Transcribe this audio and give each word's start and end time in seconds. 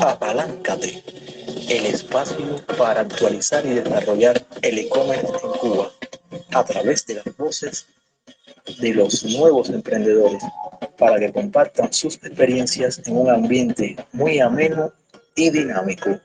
Apaláncate, 0.00 1.02
el 1.68 1.86
espacio 1.86 2.64
para 2.78 3.00
actualizar 3.00 3.64
y 3.66 3.70
desarrollar 3.70 4.46
el 4.62 4.78
e-commerce 4.78 5.26
en 5.26 5.52
Cuba 5.58 5.92
a 6.52 6.64
través 6.64 7.06
de 7.06 7.14
las 7.14 7.36
voces 7.36 7.86
de 8.80 8.94
los 8.94 9.24
nuevos 9.24 9.70
emprendedores 9.70 10.42
para 10.98 11.18
que 11.18 11.32
compartan 11.32 11.92
sus 11.92 12.16
experiencias 12.16 13.00
en 13.06 13.16
un 13.16 13.30
ambiente 13.30 13.96
muy 14.12 14.40
ameno 14.40 14.92
y 15.34 15.50
dinámico. 15.50 16.20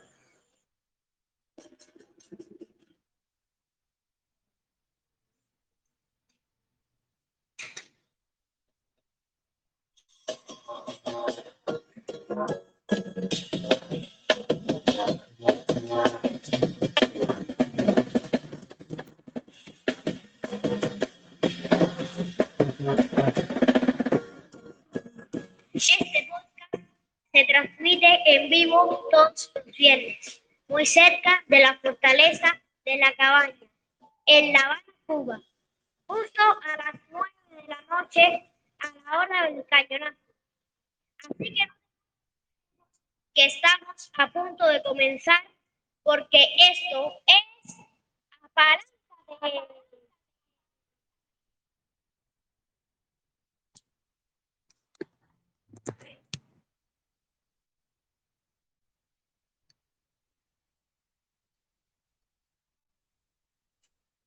En 27.61 28.49
vivo 28.49 29.07
todos 29.11 29.51
los 29.55 29.77
viernes, 29.77 30.43
muy 30.67 30.85
cerca 30.85 31.43
de 31.47 31.59
la 31.59 31.77
fortaleza 31.79 32.61
de 32.85 32.97
la 32.97 33.13
cabaña, 33.13 33.55
en 34.25 34.53
La 34.53 34.59
Habana, 34.59 34.83
Cuba, 35.05 35.39
justo 36.05 36.41
a 36.41 36.77
las 36.77 36.95
nueve 37.09 37.29
de 37.49 37.67
la 37.67 37.81
noche 37.89 38.51
a 38.79 38.91
la 38.91 39.19
hora 39.19 39.51
del 39.51 39.65
cañonazo. 39.65 40.17
Así 41.17 41.53
que, 41.53 41.67
que 43.33 43.45
estamos 43.45 44.11
a 44.17 44.31
punto 44.31 44.67
de 44.67 44.81
comenzar 44.83 45.43
porque 46.03 46.43
esto 46.71 47.13
es 47.25 47.75
Apalancate. 48.41 49.78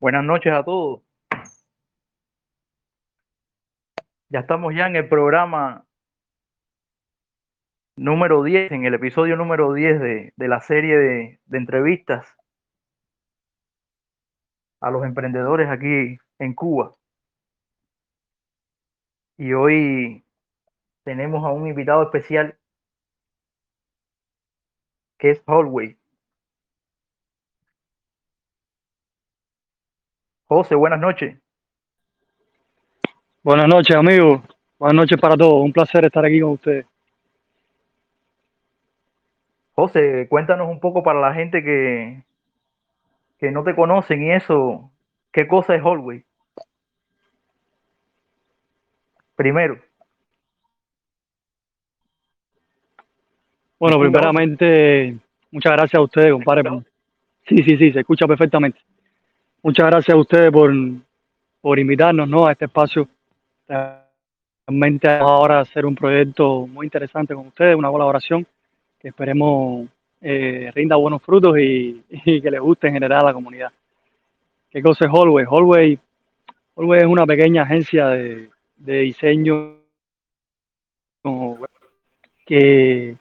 Buenas 0.03 0.25
noches 0.25 0.53
a 0.53 0.65
todos. 0.65 1.01
Ya 4.31 4.41
estamos 4.41 4.75
ya 4.75 4.89
en 4.89 4.97
el 4.97 5.09
programa 5.09 5.87
número 7.97 8.43
10, 8.43 8.73
en 8.73 8.85
el 8.85 8.95
episodio 8.95 9.37
número 9.37 9.73
10 9.73 10.01
de, 10.01 10.33
de 10.35 10.49
la 10.49 10.61
serie 10.61 10.99
de, 10.99 11.41
de 11.45 11.57
entrevistas 11.57 12.27
a 14.81 14.91
los 14.91 15.05
emprendedores 15.05 15.69
aquí 15.69 16.19
en 16.41 16.55
Cuba. 16.55 16.97
Y 19.39 19.53
hoy 19.53 20.25
tenemos 21.05 21.45
a 21.45 21.53
un 21.53 21.69
invitado 21.69 22.03
especial 22.03 22.59
que 25.17 25.31
es 25.31 25.43
Hallway. 25.47 25.97
José, 30.55 30.75
buenas 30.75 31.01
noches. 31.01 31.39
Buenas 33.43 33.69
noches, 33.69 33.97
amigos. 33.97 34.43
Buenas 34.79 34.97
noches 34.97 35.19
para 35.21 35.37
todos. 35.37 35.65
Un 35.65 35.73
placer 35.73 36.05
estar 36.05 36.25
aquí 36.25 36.41
con 36.41 36.53
ustedes. 36.53 36.87
José, 39.75 40.27
cuéntanos 40.29 40.69
un 40.69 40.81
poco 40.81 41.03
para 41.03 41.21
la 41.21 41.35
gente 41.35 41.65
que, 41.65 42.23
que 43.39 43.51
no 43.51 43.65
te 43.65 43.75
conocen 43.75 44.23
y 44.23 44.33
eso, 44.33 44.91
¿qué 45.33 45.49
cosa 45.49 45.75
es 45.75 45.83
Hallway? 45.83 46.25
Primero. 49.35 49.79
Bueno, 53.79 53.99
primeramente, 53.99 55.17
muchas 55.51 55.73
gracias 55.73 55.99
a 55.99 56.03
ustedes, 56.03 56.33
compadre. 56.33 56.63
Sí, 57.49 57.57
sí, 57.65 57.77
sí, 57.77 57.93
se 57.93 58.01
escucha 58.01 58.27
perfectamente. 58.27 58.79
Muchas 59.65 59.87
gracias 59.87 60.15
a 60.17 60.19
ustedes 60.19 60.51
por, 60.51 60.73
por 61.61 61.79
invitarnos 61.79 62.29
¿no? 62.29 62.47
a 62.47 62.53
este 62.53 62.65
espacio. 62.65 63.09
Realmente 63.69 65.09
ahora 65.09 65.61
hacer 65.61 65.87
un 65.87 65.95
proyecto 65.95 66.67
muy 66.67 66.87
interesante 66.87 67.33
con 67.33 67.47
ustedes, 67.47 67.77
una 67.77 67.91
colaboración 67.91 68.45
que 68.99 69.09
esperemos 69.09 69.89
eh, 70.21 70.71
rinda 70.75 70.97
buenos 70.97 71.23
frutos 71.23 71.57
y, 71.61 72.03
que 72.25 72.51
les 72.51 72.61
guste 72.61 72.89
en 72.89 72.95
general 72.95 73.21
a 73.21 73.27
la 73.27 73.33
comunidad. 73.33 73.71
¿Qué 74.69 74.83
cosa 74.83 75.05
es 75.05 75.13
Hallway? 75.13 75.47
Hallway, 75.49 75.99
Hallway 76.77 77.01
es 77.01 77.07
una 77.07 77.25
pequeña 77.25 77.63
agencia 77.63 78.09
de, 78.09 78.49
de 78.79 78.99
diseño 78.99 79.77
que 82.45 83.17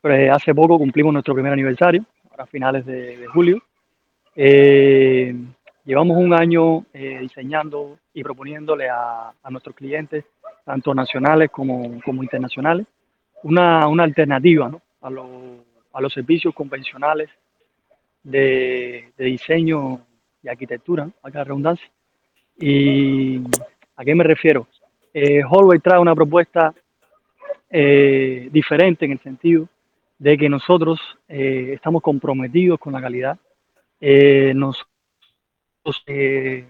pues, 0.00 0.30
hace 0.30 0.54
poco 0.54 0.78
cumplimos 0.78 1.12
nuestro 1.12 1.34
primer 1.34 1.52
aniversario, 1.52 2.06
a 2.38 2.46
finales 2.46 2.86
de, 2.86 3.18
de 3.18 3.26
julio. 3.26 3.62
Eh, 4.34 5.34
Llevamos 5.88 6.18
un 6.18 6.34
año 6.34 6.84
eh, 6.92 7.16
diseñando 7.22 7.98
y 8.12 8.22
proponiéndole 8.22 8.90
a, 8.90 9.32
nuestros 9.48 9.74
clientes, 9.74 10.22
tanto 10.62 10.94
nacionales 10.94 11.50
como, 11.50 11.82
internacionales, 12.22 12.86
una, 13.42 13.84
alternativa 13.84 14.70
a, 15.00 15.08
lo, 15.08 15.64
a, 15.94 16.00
los 16.02 16.12
servicios 16.12 16.54
convencionales 16.54 17.30
de, 18.22 19.12
diseño 19.16 20.02
y 20.42 20.48
arquitectura, 20.48 21.06
¿no? 21.06 21.14
acá 21.22 21.42
redundancia. 21.42 21.88
¿Y 22.58 23.40
a 23.96 24.04
qué 24.04 24.14
me 24.14 24.24
refiero? 24.24 24.68
Eh, 25.14 25.40
trae 25.82 25.98
una 25.98 26.14
propuesta 26.14 26.74
eh, 27.70 28.50
diferente 28.52 29.06
en 29.06 29.12
el 29.12 29.20
sentido 29.20 29.66
de 30.18 30.36
que 30.36 30.50
nosotros 30.50 31.00
eh, 31.28 31.70
estamos 31.72 32.02
comprometidos 32.02 32.78
con 32.78 32.92
la 32.92 33.00
calidad. 33.00 33.38
Nos 34.54 34.86
eh, 36.06 36.66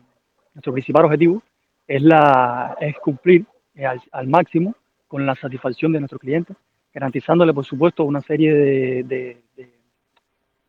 nuestro 0.54 0.72
principal 0.72 1.04
objetivo 1.04 1.42
es, 1.86 2.02
la, 2.02 2.76
es 2.80 2.96
cumplir 2.98 3.44
eh, 3.74 3.86
al, 4.12 4.26
máximo 4.28 4.74
con 5.06 5.24
la 5.24 5.34
satisfacción 5.34 5.92
de 5.92 6.00
nuestros 6.00 6.20
clientes, 6.20 6.56
garantizándole, 6.92 7.54
por 7.54 7.64
supuesto, 7.64 8.04
una 8.04 8.20
serie 8.20 8.54
de, 8.54 9.02
de, 9.56 9.70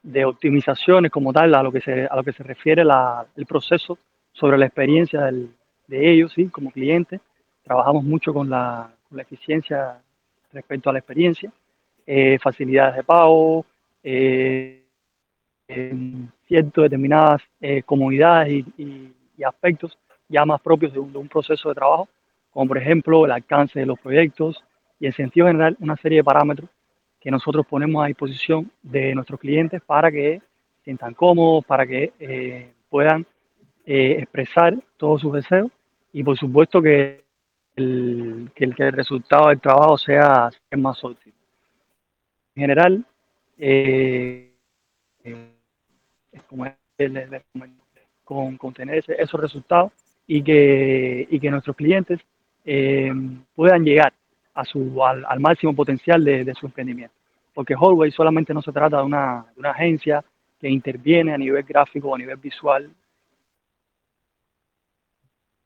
de, 0.03 0.25
optimizaciones 0.25 1.11
como 1.11 1.33
tal 1.33 1.53
a 1.55 1.63
lo 1.63 1.71
que 1.71 1.81
se, 1.81 2.05
a 2.05 2.15
lo 2.15 2.23
que 2.23 2.33
se 2.33 2.43
refiere 2.43 2.83
la, 2.83 3.25
el 3.35 3.45
proceso 3.45 3.97
sobre 4.31 4.57
la 4.57 4.65
experiencia 4.65 5.21
del, 5.21 5.49
de 5.87 6.11
ellos, 6.11 6.31
¿sí? 6.33 6.47
como 6.47 6.71
clientes. 6.71 7.19
Trabajamos 7.63 8.03
mucho 8.03 8.33
con 8.33 8.49
la, 8.49 8.89
con 9.07 9.17
la 9.17 9.23
eficiencia 9.23 9.99
respecto 10.51 10.89
a 10.89 10.93
la 10.93 10.99
experiencia, 10.99 11.51
eh, 12.05 12.39
facilidades 12.39 12.95
de 12.95 13.03
pago, 13.03 13.65
eh, 14.03 14.78
ciertas 16.47 16.83
determinadas 16.83 17.41
eh, 17.61 17.83
comunidades 17.83 18.65
y, 18.77 19.13
y, 19.37 19.43
aspectos 19.43 19.97
ya 20.27 20.43
más 20.45 20.59
propios 20.61 20.91
de 20.91 20.99
un, 20.99 21.13
de 21.13 21.17
un, 21.17 21.29
proceso 21.29 21.69
de 21.69 21.75
trabajo, 21.75 22.09
como 22.51 22.67
por 22.67 22.77
ejemplo 22.77 23.25
el 23.25 23.31
alcance 23.31 23.79
de 23.79 23.85
los 23.85 23.97
proyectos 23.99 24.61
y 24.99 25.05
en 25.05 25.13
sentido 25.13 25.47
general 25.47 25.77
una 25.79 25.95
serie 25.95 26.17
de 26.17 26.23
parámetros 26.23 26.69
que 27.21 27.31
nosotros 27.31 27.65
ponemos 27.65 28.03
a 28.03 28.07
disposición 28.07 28.69
de 28.81 29.15
nuestros 29.15 29.39
clientes 29.39 29.81
para 29.81 30.11
que 30.11 30.41
se 30.79 30.83
sientan 30.85 31.13
cómodos, 31.13 31.63
para 31.65 31.85
que 31.87 32.11
eh, 32.19 32.73
puedan 32.89 33.25
eh, 33.85 34.17
expresar 34.19 34.77
todos 34.97 35.21
sus 35.21 35.33
deseos 35.33 35.71
y 36.11 36.23
por 36.23 36.37
supuesto 36.37 36.81
que 36.81 37.23
el, 37.75 38.51
que 38.55 38.65
el, 38.65 38.75
que 38.75 38.83
el 38.83 38.93
resultado 38.93 39.49
del 39.49 39.61
trabajo 39.61 39.97
sea, 39.97 40.49
sea 40.51 40.77
más 40.77 41.01
óptimo. 41.03 41.35
En 42.55 42.61
general, 42.61 43.05
como 46.47 46.65
con, 48.23 48.57
con 48.57 48.73
tener 48.73 48.99
ese, 48.99 49.21
esos 49.21 49.39
resultados 49.39 49.91
y 50.27 50.43
que, 50.43 51.27
y 51.29 51.39
que 51.39 51.49
nuestros 51.49 51.75
clientes 51.75 52.19
eh, 52.63 53.11
puedan 53.55 53.83
llegar 53.83 54.13
a 54.53 54.63
su, 54.63 55.03
al, 55.03 55.25
al 55.25 55.39
máximo 55.39 55.75
potencial 55.75 56.23
de, 56.23 56.43
de, 56.43 56.53
su 56.53 56.67
emprendimiento. 56.67 57.15
Porque 57.53 57.73
Hallway 57.73 58.11
solamente 58.11 58.53
no 58.53 58.61
se 58.61 58.71
trata 58.71 58.97
de 58.97 59.03
una, 59.03 59.45
de 59.55 59.59
una 59.59 59.71
agencia 59.71 60.23
que 60.59 60.69
interviene 60.69 61.33
a 61.33 61.37
nivel 61.37 61.63
gráfico 61.63 62.09
o 62.09 62.15
a 62.15 62.17
nivel 62.17 62.37
visual 62.37 62.91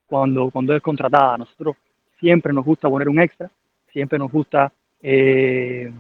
cuando, 0.06 0.50
cuando 0.50 0.76
es 0.76 0.82
contratada. 0.82 1.38
Nosotros 1.38 1.76
siempre 2.20 2.54
nos 2.54 2.64
gusta 2.64 2.90
poner 2.90 3.10
un 3.10 3.20
extra, 3.20 3.50
siempre 3.92 4.18
nos 4.18 4.32
gusta 4.32 4.72
eh, 5.02 5.92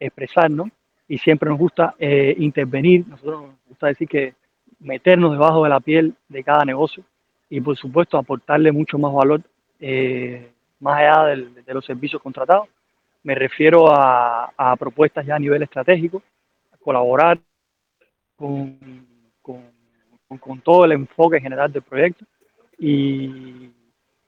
expresarnos 0.00 0.68
y 1.08 1.18
siempre 1.18 1.48
nos 1.48 1.58
gusta 1.58 1.94
eh, 1.98 2.34
intervenir. 2.38 3.06
Nosotros 3.06 3.42
nos 3.42 3.68
gusta 3.68 3.88
decir 3.88 4.08
que 4.08 4.34
meternos 4.80 5.32
debajo 5.32 5.62
de 5.64 5.70
la 5.70 5.80
piel 5.80 6.14
de 6.28 6.42
cada 6.42 6.64
negocio 6.64 7.04
y 7.48 7.60
por 7.60 7.76
supuesto 7.76 8.18
aportarle 8.18 8.72
mucho 8.72 8.98
más 8.98 9.12
valor 9.12 9.42
eh, 9.78 10.50
más 10.80 10.98
allá 10.98 11.24
de 11.26 11.74
los 11.74 11.84
servicios 11.84 12.20
contratados. 12.22 12.68
Me 13.22 13.34
refiero 13.34 13.86
a, 13.88 14.74
propuestas 14.78 15.24
ya 15.24 15.36
a 15.36 15.38
nivel 15.38 15.62
estratégico, 15.62 16.22
colaborar 16.80 17.38
con, 18.36 19.06
con, 19.40 20.60
todo 20.64 20.84
el 20.84 20.92
enfoque 20.92 21.40
general 21.40 21.70
del 21.72 21.82
proyecto 21.82 22.24
y, 22.78 23.70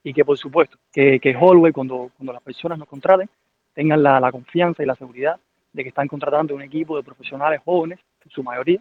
y 0.05 0.13
que 0.13 0.25
por 0.25 0.39
supuesto 0.39 0.79
que, 0.93 1.19
que 1.19 1.35
Hallway 1.35 1.73
cuando, 1.73 2.11
cuando 2.17 2.33
las 2.33 2.43
personas 2.43 2.79
nos 2.79 2.87
contraten 2.87 3.29
tengan 3.73 4.03
la 4.03 4.31
confianza 4.31 4.83
y 4.83 4.87
la 4.87 4.95
seguridad 4.95 5.41
de 5.75 5.83
que 5.83 5.89
están 5.91 6.09
contratando 6.09 6.55
un 6.55 6.63
equipo 6.63 6.97
de 6.97 7.03
profesionales 7.03 7.61
jóvenes, 7.65 7.99
en 8.25 8.31
su 8.31 8.43
mayoría, 8.43 8.81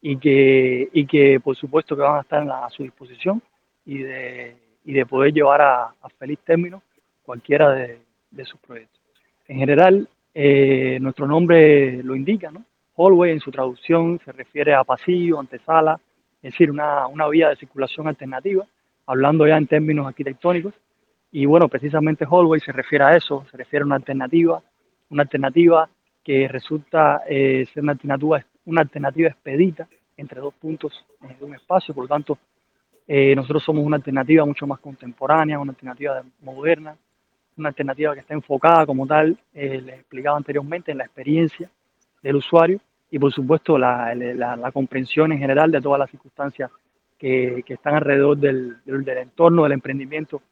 y 0.00 0.18
que, 0.18 0.88
y 0.92 1.06
que 1.06 1.40
por 1.40 1.56
supuesto 1.56 1.96
que 1.96 2.02
van 2.02 2.18
a 2.18 2.20
estar 2.20 2.48
a 2.48 2.70
su 2.70 2.84
disposición 2.84 3.42
y 3.84 3.98
de, 3.98 4.56
y 4.84 4.92
de 4.92 5.06
poder 5.06 5.32
llevar 5.32 5.62
a, 5.62 5.84
a 5.84 6.08
feliz 6.18 6.38
término 6.44 6.82
cualquiera 7.24 7.70
de, 7.72 7.98
de, 8.30 8.44
sus 8.44 8.60
proyectos. 8.60 9.00
En 9.48 9.58
general, 9.58 10.08
eh, 10.34 10.98
nuestro 11.00 11.26
nombre 11.26 12.02
lo 12.02 12.14
indica, 12.14 12.50
¿no? 12.50 12.64
Hallway 12.96 13.32
en 13.32 13.40
su 13.40 13.50
traducción 13.50 14.20
se 14.24 14.32
refiere 14.32 14.74
a 14.74 14.84
pasillo, 14.84 15.40
antesala, 15.40 15.98
es 16.42 16.52
decir, 16.52 16.70
una, 16.70 17.06
una 17.06 17.26
vía 17.28 17.48
de 17.48 17.56
circulación 17.56 18.06
alternativa, 18.08 18.64
hablando 19.06 19.46
ya 19.46 19.56
en 19.56 19.66
términos 19.66 20.06
arquitectónicos. 20.06 20.74
Y 21.32 21.46
bueno, 21.46 21.68
precisamente 21.68 22.24
Hallway 22.24 22.60
se 22.60 22.72
refiere 22.72 23.04
a 23.04 23.16
eso, 23.16 23.44
se 23.50 23.56
refiere 23.56 23.82
a 23.82 23.86
una 23.86 23.96
alternativa, 23.96 24.62
una 25.10 25.22
alternativa 25.22 25.88
que 26.26 26.48
resulta 26.48 27.22
eh, 27.28 27.64
ser 27.72 27.84
una 27.84 27.92
alternativa, 27.92 28.44
una 28.64 28.80
alternativa 28.80 29.28
expedita 29.28 29.86
entre 30.16 30.40
dos 30.40 30.54
puntos 30.54 31.06
de 31.20 31.44
un 31.44 31.54
espacio, 31.54 31.94
por 31.94 32.02
lo 32.02 32.08
tanto, 32.08 32.36
eh, 33.06 33.32
nosotros 33.36 33.62
somos 33.62 33.86
una 33.86 33.94
alternativa 33.94 34.44
mucho 34.44 34.66
más 34.66 34.80
contemporánea, 34.80 35.60
una 35.60 35.70
alternativa 35.70 36.20
moderna, 36.42 36.96
una 37.56 37.68
alternativa 37.68 38.12
que 38.14 38.20
está 38.22 38.34
enfocada 38.34 38.84
como 38.84 39.06
tal, 39.06 39.38
eh, 39.54 39.80
les 39.80 40.00
explicaba 40.00 40.36
anteriormente, 40.36 40.90
en 40.90 40.98
la 40.98 41.04
experiencia 41.04 41.70
del 42.20 42.34
usuario 42.34 42.80
y 43.08 43.20
por 43.20 43.32
supuesto 43.32 43.78
la, 43.78 44.12
la, 44.16 44.56
la 44.56 44.72
comprensión 44.72 45.30
en 45.30 45.38
general 45.38 45.70
de 45.70 45.80
todas 45.80 46.00
las 46.00 46.10
circunstancias 46.10 46.72
que, 47.16 47.62
que 47.64 47.74
están 47.74 47.94
alrededor 47.94 48.36
del, 48.36 48.78
del, 48.84 49.04
del, 49.04 49.18
entorno 49.18 49.62
del 49.62 49.72
emprendimiento. 49.72 50.42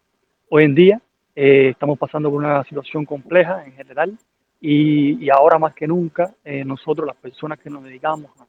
Hoy 0.51 0.63
en 0.63 0.75
día 0.77 1.01
eh, 1.35 1.71
estamos 1.71 1.99
pasando 1.99 2.31
por 2.31 2.39
una 2.39 2.63
situación 2.63 3.05
compleja 3.05 3.65
en 3.65 3.73
general 3.73 4.17
y, 4.67 5.29
ahora 5.29 5.59
más 5.59 5.75
que 5.75 5.87
nunca 5.87 6.35
eh, 6.43 6.65
nosotros, 6.65 7.07
las 7.07 7.17
personas 7.17 7.59
que 7.59 7.69
nos 7.69 7.85
dedicamos 7.85 8.31
a, 8.39 8.47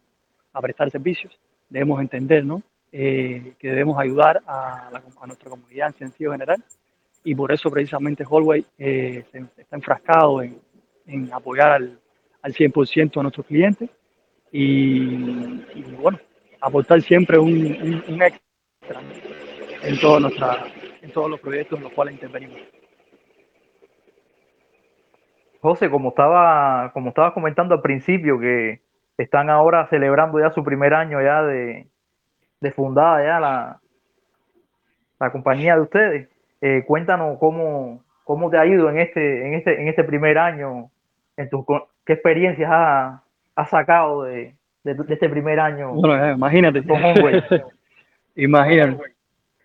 a 0.57 0.61
prestar 0.61 0.89
servicios, 0.89 1.37
debemos 1.69 1.99
entender 1.99 2.45
¿no? 2.45 2.63
Eh, 2.93 3.55
que 3.59 3.67
debemos 3.67 3.99
ayudar 3.99 4.41
a, 4.47 4.89
nuestra 5.27 5.49
comunidad 5.49 5.87
en 5.87 6.07
sentido 6.07 6.31
general 6.31 6.63
y 7.25 7.35
por 7.35 7.51
eso 7.51 7.69
precisamente 7.69 8.23
Hallway 8.23 8.65
eh, 8.77 9.25
se, 9.29 9.39
está 9.57 9.75
enfrascado 9.75 10.41
en, 10.41 11.33
apoyar 11.33 11.73
al, 11.73 11.99
al 12.41 12.53
100% 12.53 13.19
a 13.19 13.23
nuestros 13.23 13.45
clientes 13.47 13.89
y, 14.53 15.17
bueno, 15.99 16.17
aportar 16.61 17.01
siempre 17.01 17.37
un, 17.37 17.51
un, 17.51 18.03
un 18.07 18.21
extra 18.21 19.01
en, 19.83 19.99
toda 19.99 20.21
nuestra, 20.21 20.65
en 21.01 21.11
todos 21.11 21.29
los 21.29 21.41
proyectos 21.41 21.77
en 21.77 21.83
los 21.83 21.91
cuales 21.91 22.13
intervenimos. 22.13 22.74
José, 25.65 25.89
como 25.89 26.09
estaba, 26.09 26.91
como 26.93 27.09
estabas 27.09 27.33
comentando 27.33 27.73
al 27.73 27.81
principio, 27.81 28.39
que 28.39 28.81
están 29.17 29.49
ahora 29.49 29.87
celebrando 29.87 30.39
ya 30.39 30.51
su 30.51 30.63
primer 30.63 30.93
año 30.93 31.19
ya 31.23 31.41
de, 31.41 31.87
de 32.61 32.71
fundada 32.71 33.23
ya 33.23 33.39
la, 33.39 33.79
la 35.19 35.31
compañía 35.31 35.75
de 35.75 35.81
ustedes. 35.81 36.29
Eh, 36.61 36.83
cuéntanos 36.85 37.39
cómo, 37.39 38.03
cómo 38.23 38.51
te 38.51 38.59
ha 38.59 38.65
ido 38.67 38.91
en 38.91 38.99
este, 38.99 39.47
en 39.47 39.53
este, 39.55 39.81
en 39.81 39.87
este 39.87 40.03
primer 40.03 40.37
año, 40.37 40.91
en 41.35 41.49
tu, 41.49 41.65
qué 42.05 42.13
experiencias 42.13 42.69
has 42.71 43.21
ha 43.55 43.65
sacado 43.65 44.23
de, 44.23 44.53
de, 44.83 44.93
de, 44.93 45.13
este 45.13 45.29
primer 45.29 45.59
año. 45.59 45.93
Bueno, 45.93 46.23
eh, 46.23 46.33
imagínate. 46.33 46.83
imagínate. 48.35 49.15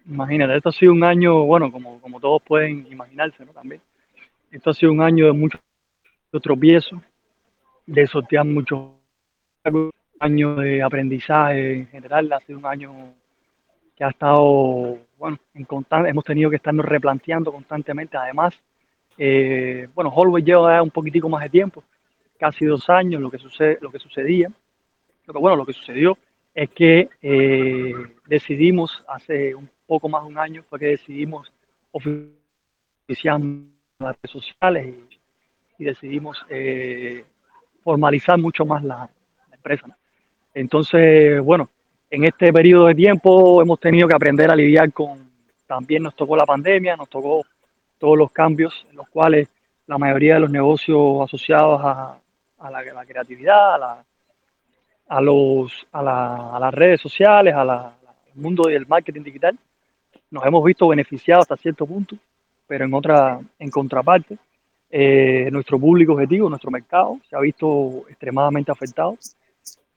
Imagínate, 0.07 0.57
esto 0.57 0.71
ha 0.71 0.73
sido 0.73 0.93
un 0.93 1.05
año, 1.05 1.45
bueno, 1.45 1.71
como, 1.71 2.01
como 2.01 2.21
todos 2.21 2.43
pueden 2.43 2.87
imaginarse, 2.91 3.45
¿no? 3.45 3.53
También. 3.53 3.83
Esto 4.51 4.71
ha 4.71 4.75
sido 4.75 4.93
un 4.93 5.03
año 5.03 5.27
de 5.27 5.33
muchos 5.33 5.61
tropiezos, 6.39 7.01
de 7.87 8.07
sortear 8.07 8.45
muchos 8.45 8.91
año 10.21 10.55
de 10.57 10.83
aprendizaje 10.83 11.75
en 11.75 11.87
general, 11.89 12.33
ha 12.33 12.41
sido 12.41 12.59
un 12.59 12.67
año 12.67 13.15
que 13.97 14.05
ha 14.05 14.11
estado, 14.11 14.99
bueno, 15.19 15.39
en 15.55 15.65
constante, 15.65 16.11
hemos 16.11 16.25
tenido 16.25 16.51
que 16.51 16.57
estarnos 16.57 16.87
replanteando 16.87 17.51
constantemente. 17.51 18.17
Además, 18.17 18.55
eh, 19.19 19.89
bueno, 19.95 20.11
Holway 20.11 20.43
lleva 20.43 20.83
un 20.83 20.91
poquitico 20.91 21.29
más 21.29 21.43
de 21.43 21.51
tiempo, 21.51 21.83
casi 22.39 22.65
dos 22.65 22.89
años, 22.89 23.21
lo 23.21 23.31
que, 23.31 23.39
sucede, 23.39 23.79
lo 23.81 23.91
que 23.91 23.99
sucedía. 23.99 24.51
Lo 25.27 25.35
que, 25.35 25.41
bueno, 25.41 25.57
lo 25.57 25.67
que 25.67 25.73
sucedió 25.73 26.17
es 26.55 26.71
que 26.71 27.09
eh, 27.23 27.95
decidimos 28.27 29.03
hace 29.09 29.55
un 29.55 29.69
poco 29.87 30.09
más 30.09 30.23
de 30.23 30.29
un 30.29 30.39
año, 30.39 30.63
fue 30.69 30.79
que 30.79 30.87
decidimos 30.87 31.53
oficiar 31.93 33.41
las 33.99 34.17
redes 34.17 34.31
sociales 34.31 34.95
y, 35.11 35.20
y 35.81 35.85
decidimos 35.85 36.45
eh, 36.51 37.25
formalizar 37.83 38.39
mucho 38.39 38.67
más 38.67 38.85
la, 38.85 39.09
empresa. 39.51 39.87
Entonces, 40.55 41.41
bueno, 41.43 41.69
en 42.11 42.25
este 42.25 42.53
periodo 42.53 42.87
de 42.87 42.95
tiempo 42.95 43.61
hemos 43.61 43.79
tenido 43.79 44.09
que 44.09 44.15
aprender 44.15 44.51
a 44.51 44.57
lidiar 44.57 44.91
con, 44.93 45.31
también 45.67 46.03
nos 46.03 46.15
tocó 46.15 46.37
la 46.37 46.47
pandemia, 46.47 46.97
nos 46.97 47.09
tocó 47.09 47.43
todos 47.99 48.17
los 48.17 48.31
cambios 48.31 48.87
en 48.91 48.97
los 48.97 49.09
cuales 49.09 49.49
la 49.87 49.99
mayoría 49.99 50.35
de 50.35 50.41
los 50.41 50.51
negocios 50.51 51.23
asociados 51.23 51.81
a, 51.83 52.19
la, 52.71 52.79
a 52.79 53.05
creatividad, 53.05 53.75
a, 53.75 53.79
la, 53.79 54.05
a, 55.93 56.59
las 56.61 56.75
redes 56.75 57.01
sociales, 57.01 57.55
al 57.55 57.93
mundo 58.35 58.65
del 58.69 58.87
marketing 58.87 59.23
digital, 59.23 59.59
nos 60.31 60.45
hemos 60.45 60.65
visto 60.65 60.89
beneficiados 60.89 61.43
hasta 61.43 61.57
cierto 61.57 61.87
punto, 61.87 62.17
pero 62.67 62.85
en 62.85 62.95
otra, 62.95 63.41
en 63.59 63.71
contraparte, 63.71 64.39
eh, 64.91 65.49
nuestro 65.53 65.79
público 65.79 66.15
objetivo, 66.15 66.49
nuestro 66.49 66.71
mercado, 66.71 67.19
se 67.29 67.37
ha 67.37 67.41
visto 67.41 68.05
extremadamente 68.09 68.73
afectado 68.73 69.17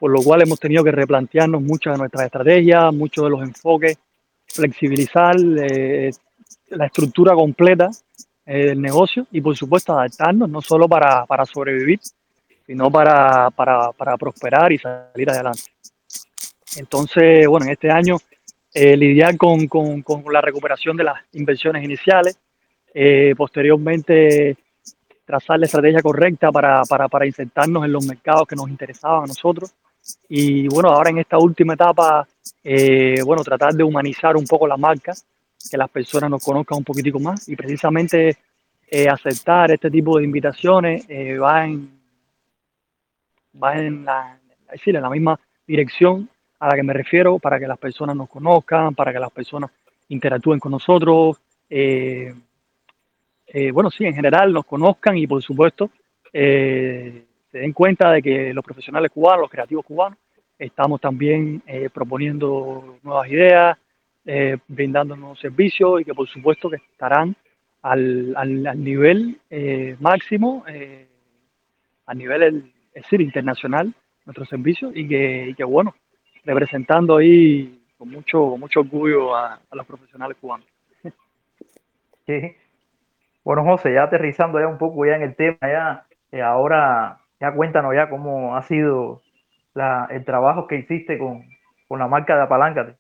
por 0.04 0.12
lo 0.12 0.22
cual 0.22 0.42
hemos 0.42 0.60
tenido 0.60 0.84
que 0.84 0.92
replantearnos 0.92 1.62
muchas 1.62 1.94
de 1.94 2.00
nuestras 2.00 2.26
estrategias, 2.26 2.94
muchos 2.94 3.24
de 3.24 3.30
los 3.30 3.42
enfoques, 3.42 3.98
flexibilizar 4.46 5.34
eh, 5.40 6.12
la 6.72 6.88
estructura 6.88 7.34
completa 7.34 7.90
eh, 8.46 8.66
del 8.66 8.82
negocio 8.82 9.28
y 9.32 9.40
por 9.40 9.56
supuesto 9.56 9.94
adaptarnos 9.94 10.50
no 10.50 10.62
solo 10.62 10.90
para, 10.90 11.26
para 11.26 11.46
sobrevivir, 11.46 12.02
sino 12.66 12.92
para, 12.92 13.50
para, 13.52 13.94
para, 13.94 14.18
prosperar 14.18 14.74
y 14.74 14.78
salir 14.78 15.30
adelante. 15.30 15.72
Entonces, 16.76 17.48
bueno, 17.48 17.66
en 17.68 17.72
este 17.72 17.90
año 17.90 18.18
eh, 18.74 18.98
lidiar 18.98 19.38
con, 19.38 19.70
con, 19.70 20.02
con, 20.02 20.22
la 20.34 20.42
recuperación 20.42 20.98
de 20.98 21.06
las 21.06 21.16
inversiones 21.32 21.82
iniciales, 21.82 22.38
eh, 22.94 23.34
posteriormente 23.38 24.58
trazar 25.34 25.60
la 25.60 25.66
estrategia 25.66 26.02
correcta 26.02 26.52
para, 26.52 26.84
para, 26.84 27.08
para 27.08 27.26
insertarnos 27.26 27.84
en 27.84 27.92
los 27.92 28.06
mercados 28.06 28.48
que 28.48 28.56
nos 28.56 28.70
interesaban 28.70 29.24
a 29.24 29.28
nosotros, 29.28 29.74
y 30.30 30.68
bueno, 30.68 30.90
ahora 30.90 31.10
en 31.10 31.18
esta 31.18 31.40
última 31.40 31.74
etapa, 31.74 32.28
eh, 32.64 33.20
bueno, 33.26 33.44
tratar 33.44 33.74
de 33.74 33.84
humanizar 33.84 34.38
un 34.38 34.46
poco 34.46 34.68
la 34.68 34.78
marca, 34.78 35.14
que 35.72 35.78
las 35.78 35.90
personas 35.90 36.30
nos 36.30 36.44
conozcan 36.44 36.78
un 36.78 36.84
poquitico 36.84 37.20
más 37.20 37.50
y 37.50 37.56
precisamente 37.56 38.38
eh, 38.88 39.10
aceptar 39.10 39.72
este 39.72 39.90
tipo 39.90 40.20
de 40.20 40.26
invitaciones 40.26 41.06
eh, 41.10 41.38
va 41.38 41.66
en, 41.66 41.90
va 43.62 43.76
en 43.76 44.06
la, 44.06 44.38
decir, 44.72 44.96
en 44.96 45.02
la 45.02 45.10
misma 45.10 45.40
dirección 45.66 46.30
a 46.60 46.68
la 46.68 46.76
que 46.76 46.84
me 46.84 46.94
refiero 46.94 47.40
para 47.40 47.60
que 47.60 47.68
las 47.68 47.80
personas 47.80 48.16
nos 48.16 48.30
conozcan, 48.30 48.94
para 48.94 49.12
que 49.12 49.20
las 49.20 49.32
personas 49.32 49.72
interactúen 50.10 50.60
con 50.60 50.74
nosotros. 50.74 51.38
Eh, 51.70 52.34
eh, 53.56 53.72
bueno, 53.72 53.92
sí, 53.92 54.04
en 54.04 54.16
general 54.16 54.52
nos 54.52 54.66
conozcan 54.66 55.16
y 55.16 55.28
por 55.28 55.44
supuesto 55.44 55.92
eh, 56.34 57.24
se 57.52 57.60
den 57.60 57.72
cuenta 57.72 58.12
de 58.12 58.24
que 58.24 58.52
los 58.52 58.66
profesionales 58.66 59.12
cubanos, 59.12 59.42
los 59.42 59.52
creativos 59.52 59.86
cubanos, 59.86 60.18
estamos 60.58 61.00
también 61.00 61.62
eh, 61.68 61.88
proponiendo 61.94 62.98
nuevas 63.04 63.30
ideas, 63.30 63.78
brindando 64.68 65.18
nuevos 65.18 65.40
servicios 65.40 66.02
y 66.02 66.06
que 66.06 66.14
por 66.14 66.28
supuesto 66.30 66.70
que 66.70 66.78
estarán 66.78 67.36
al, 67.82 68.34
al, 68.38 68.82
nivel 68.82 69.38
máximo, 70.00 70.64
a 72.06 72.14
nivel 72.14 72.72
es 72.94 73.04
decir, 73.04 73.20
internacional, 73.20 73.94
nuestros 74.26 74.48
servicios 74.48 74.94
y 74.96 75.08
que, 75.10 75.64
bueno, 75.66 75.94
representando 76.46 77.18
ahí 77.18 77.82
con 77.98 78.10
mucho, 78.10 78.56
mucho 78.58 78.80
orgullo 78.80 79.36
a, 79.36 79.56
a 79.56 79.76
los 79.76 79.86
profesionales 79.86 80.38
cubanos. 80.40 80.66
Sí. 82.26 82.56
Bueno, 83.44 83.64
José, 83.64 83.94
ya 83.94 84.04
aterrizando 84.04 84.60
ya 84.60 84.68
un 84.68 84.78
poco 84.78 85.06
ya 85.06 85.16
en 85.16 85.24
el 85.24 85.36
tema, 85.36 85.58
ya 85.62 86.06
eh, 86.32 86.42
ahora 86.42 87.20
ya 87.40 87.54
cuéntanos 87.54 87.94
ya 87.94 88.10
cómo 88.10 88.56
ha 88.56 88.64
sido 88.64 89.22
la, 89.74 90.08
el 90.10 90.24
trabajo 90.24 90.68
que 90.68 90.78
hiciste 90.78 91.18
con, 91.18 91.46
con 91.88 92.00
la 92.00 92.08
marca 92.08 92.36
de 92.36 92.44
Apaláncate. 92.44 92.96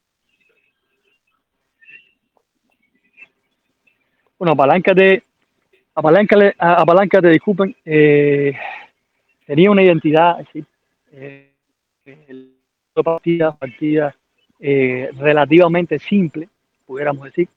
Bueno, 4.38 4.54
Apaláncate 4.54 5.24
Apaláncale, 5.96 6.56
apaláncate, 6.58 7.30
disculpen, 7.30 7.76
eh, 7.86 8.54
tenía 9.46 9.70
una 9.70 9.84
identidad, 9.84 10.44
¿sí? 10.52 10.66
eh, 11.12 11.52
partida, 13.04 13.56
partida 13.56 14.16
eh, 14.60 15.12
relativamente 15.20 16.00
simple, 16.00 16.50
pudiéramos 16.88 17.26
decir, 17.26 17.48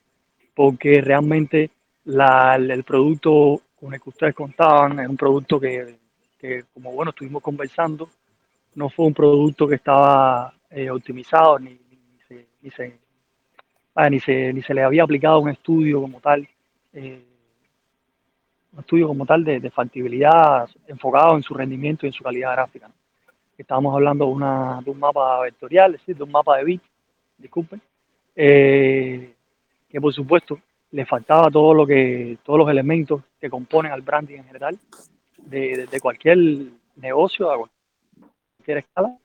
porque 0.54 1.00
realmente 1.00 1.70
la, 2.06 2.56
el 2.56 2.84
producto 2.84 3.62
con 3.78 3.92
el 3.94 4.00
que 4.00 4.10
ustedes 4.10 4.34
contaban 4.34 5.00
es 5.00 5.08
un 5.08 5.16
producto 5.16 5.58
que, 5.60 5.98
como 6.72 6.92
bueno, 6.92 7.10
estuvimos 7.10 7.42
conversando, 7.42 8.08
no 8.74 8.88
fue 8.88 9.06
un 9.06 9.14
producto 9.14 9.66
que 9.66 9.76
estaba 9.76 10.52
eh, 10.70 10.90
optimizado 10.90 11.58
ni, 11.58 11.70
ni, 11.70 12.20
se, 12.28 12.46
ni, 12.62 12.70
se, 12.70 12.98
ni, 14.10 14.20
se, 14.20 14.52
ni 14.52 14.62
se 14.62 14.74
le 14.74 14.82
había 14.82 15.02
aplicado 15.02 15.40
un 15.40 15.50
estudio 15.50 16.00
como 16.00 16.20
tal. 16.20 16.46
Eh, 16.92 17.22
un 18.72 18.80
estudio 18.80 19.08
como 19.08 19.24
tal 19.24 19.42
de, 19.42 19.58
de, 19.58 19.70
factibilidad 19.70 20.68
enfocado 20.86 21.36
en 21.36 21.42
su 21.42 21.54
rendimiento 21.54 22.04
y 22.04 22.08
en 22.08 22.12
su 22.12 22.22
calidad 22.22 22.52
gráfica. 22.52 22.90
Estábamos 23.56 23.94
hablando 23.94 24.26
de, 24.26 24.32
una, 24.32 24.82
un 24.84 24.98
mapa 24.98 25.40
vectorial, 25.40 25.94
es 25.94 26.00
decir, 26.02 26.16
de 26.16 26.24
un 26.24 26.30
mapa 26.30 26.58
de 26.58 26.64
bits, 26.64 26.84
disculpen, 27.38 27.80
eh, 28.34 29.34
que 29.88 30.00
por 30.00 30.12
supuesto 30.12 30.60
le 30.90 31.06
faltaba 31.06 31.50
todo 31.50 31.74
lo 31.74 31.86
que, 31.86 32.38
todos 32.44 32.58
los 32.58 32.70
elementos 32.70 33.22
que 33.40 33.50
componen 33.50 33.92
al 33.92 34.02
branding 34.02 34.36
en 34.36 34.44
general, 34.44 34.78
de, 35.38 35.76
de, 35.76 35.86
de 35.86 36.00
cualquier 36.00 36.38
negocio, 36.96 37.50
a 37.50 37.58
cualquier 37.58 38.78
escala. 38.78 39.16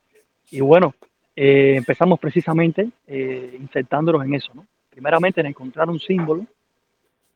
Y 0.50 0.62
bueno, 0.62 0.94
eh, 1.36 1.76
empezamos 1.78 2.20
precisamente 2.20 2.90
eh, 3.08 3.58
insertándolos 3.60 4.24
en 4.26 4.34
eso, 4.34 4.52
¿no? 4.54 4.66
Primeramente 4.90 5.40
en 5.40 5.48
encontrar 5.48 5.90
un 5.90 6.00
símbolo 6.00 6.46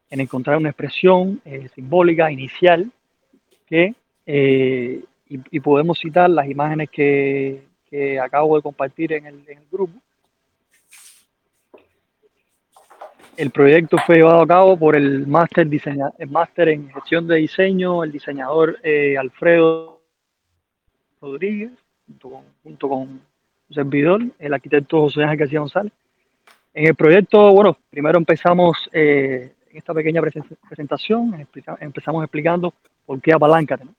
en 0.10 0.22
encontrar 0.22 0.58
una 0.58 0.70
expresión 0.70 1.42
eh, 1.46 1.68
simbólica 1.74 2.32
inicial 2.32 2.92
que, 3.68 3.96
eh, 4.26 5.04
y, 5.28 5.40
y, 5.58 5.60
podemos 5.60 6.00
citar 6.00 6.30
las 6.30 6.48
imágenes 6.48 6.90
que, 6.90 7.64
que 7.90 8.20
acabo 8.20 8.56
de 8.56 8.62
compartir 8.62 9.14
en 9.14 9.26
el, 9.26 9.44
en 9.48 9.58
el, 9.58 9.66
grupo. 9.72 10.00
El 13.38 13.52
proyecto 13.52 13.98
fue 14.06 14.18
llevado 14.18 14.42
a 14.42 14.48
cabo 14.48 14.78
por 14.78 14.96
el 14.96 15.28
máster, 15.28 15.68
máster 16.30 16.70
en 16.70 16.90
gestión 16.90 17.28
de 17.28 17.36
diseño, 17.36 18.04
el 18.04 18.12
diseñador 18.12 18.80
eh, 18.82 19.18
Alfredo 19.18 20.02
Rodríguez, 21.22 21.72
junto 22.08 22.30
con, 22.30 22.44
junto 22.64 22.90
con 22.90 23.00
un 23.00 23.22
servidor, 23.70 24.22
el 24.40 24.54
arquitecto 24.54 25.02
José 25.02 25.24
Ángel 25.24 25.38
García 25.38 25.60
González. 25.60 25.92
En 26.74 26.88
el 26.88 26.96
proyecto, 26.96 27.52
bueno, 27.52 27.78
primero 27.90 28.18
empezamos 28.18 28.78
eh, 28.94 29.52
en 29.70 29.78
esta 29.78 29.94
pequeña 29.94 30.22
presentación 30.22 31.46
empezamos 31.82 32.24
explicando 32.24 32.74
por 33.06 33.20
qué 33.22 33.34
apaláncate. 33.34 33.84
¿no? 33.84 33.94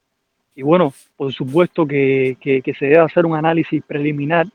Y 0.54 0.62
bueno, 0.62 0.94
por 1.14 1.30
supuesto 1.34 1.86
que, 1.86 2.38
que, 2.40 2.62
que, 2.62 2.72
se 2.72 2.86
debe 2.86 3.00
hacer 3.00 3.26
un 3.26 3.36
análisis 3.36 3.82
preliminar 3.86 4.46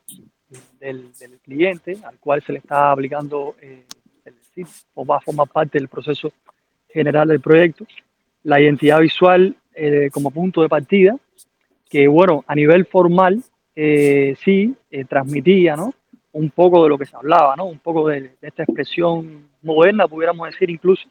del, 0.80 1.14
del, 1.20 1.38
cliente 1.44 1.98
al 2.04 2.18
cual 2.18 2.42
se 2.42 2.54
le 2.54 2.58
está 2.58 2.92
aplicando 2.92 3.56
eh, 3.62 3.86
o 4.94 5.06
va 5.06 5.18
a 5.18 5.22
formar 5.22 5.48
parte 5.48 5.78
del 5.78 5.88
proceso 5.88 6.32
general 6.90 7.28
del 7.28 7.40
proyecto. 7.40 7.86
La 8.44 8.60
identidad 8.60 9.00
visual 9.00 9.56
eh, 9.74 10.10
como 10.12 10.32
punto 10.32 10.62
de 10.62 10.70
partida, 10.70 11.16
que 11.90 12.08
bueno, 12.08 12.44
a 12.48 12.56
nivel 12.56 12.86
formal 12.86 13.44
eh, 13.76 14.36
sí 14.44 14.76
eh, 14.90 15.06
transmitía, 15.06 15.76
¿no? 15.76 15.94
un 16.34 16.50
poco 16.50 16.84
de 16.84 16.90
lo 16.90 16.98
que 16.98 17.06
se 17.06 17.16
hablaba, 17.16 17.56
¿no? 17.56 17.66
Un 17.66 17.80
poco 17.80 18.08
de, 18.08 18.22
de, 18.22 18.36
esta 18.42 18.64
expresión 18.64 19.50
moderna, 19.62 20.08
pudiéramos 20.08 20.50
decir 20.50 20.70
incluso, 20.70 21.10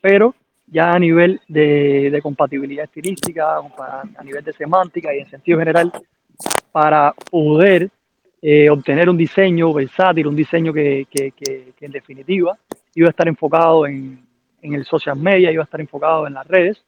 pero 0.00 0.34
ya 0.66 0.92
a 0.92 0.98
nivel 0.98 1.40
de, 1.48 2.10
de 2.10 2.22
compatibilidad 2.22 2.84
estilística, 2.84 3.56
a 3.58 4.24
nivel 4.24 4.44
de 4.44 4.52
semántica 4.52 5.14
y 5.14 5.18
en 5.18 5.30
sentido 5.30 5.58
general, 5.58 5.92
para 6.70 7.12
poder 7.30 7.90
eh, 8.44 8.68
obtener 8.68 9.08
un 9.08 9.16
diseño 9.16 9.72
versátil, 9.72 10.26
un 10.26 10.34
diseño 10.34 10.72
que, 10.72 11.06
que, 11.08 11.30
que, 11.30 11.72
en 11.80 11.92
definitiva 11.92 12.58
iba 12.92 13.06
a 13.06 13.10
estar 13.10 13.28
enfocado 13.28 13.86
en, 13.86 14.20
en 14.60 14.74
el 14.74 14.84
social 14.84 15.16
media, 15.16 15.52
iba 15.52 15.62
a 15.62 15.64
estar 15.64 15.80
enfocado 15.80 16.26
en 16.26 16.34
las 16.34 16.46
redes. 16.48 16.84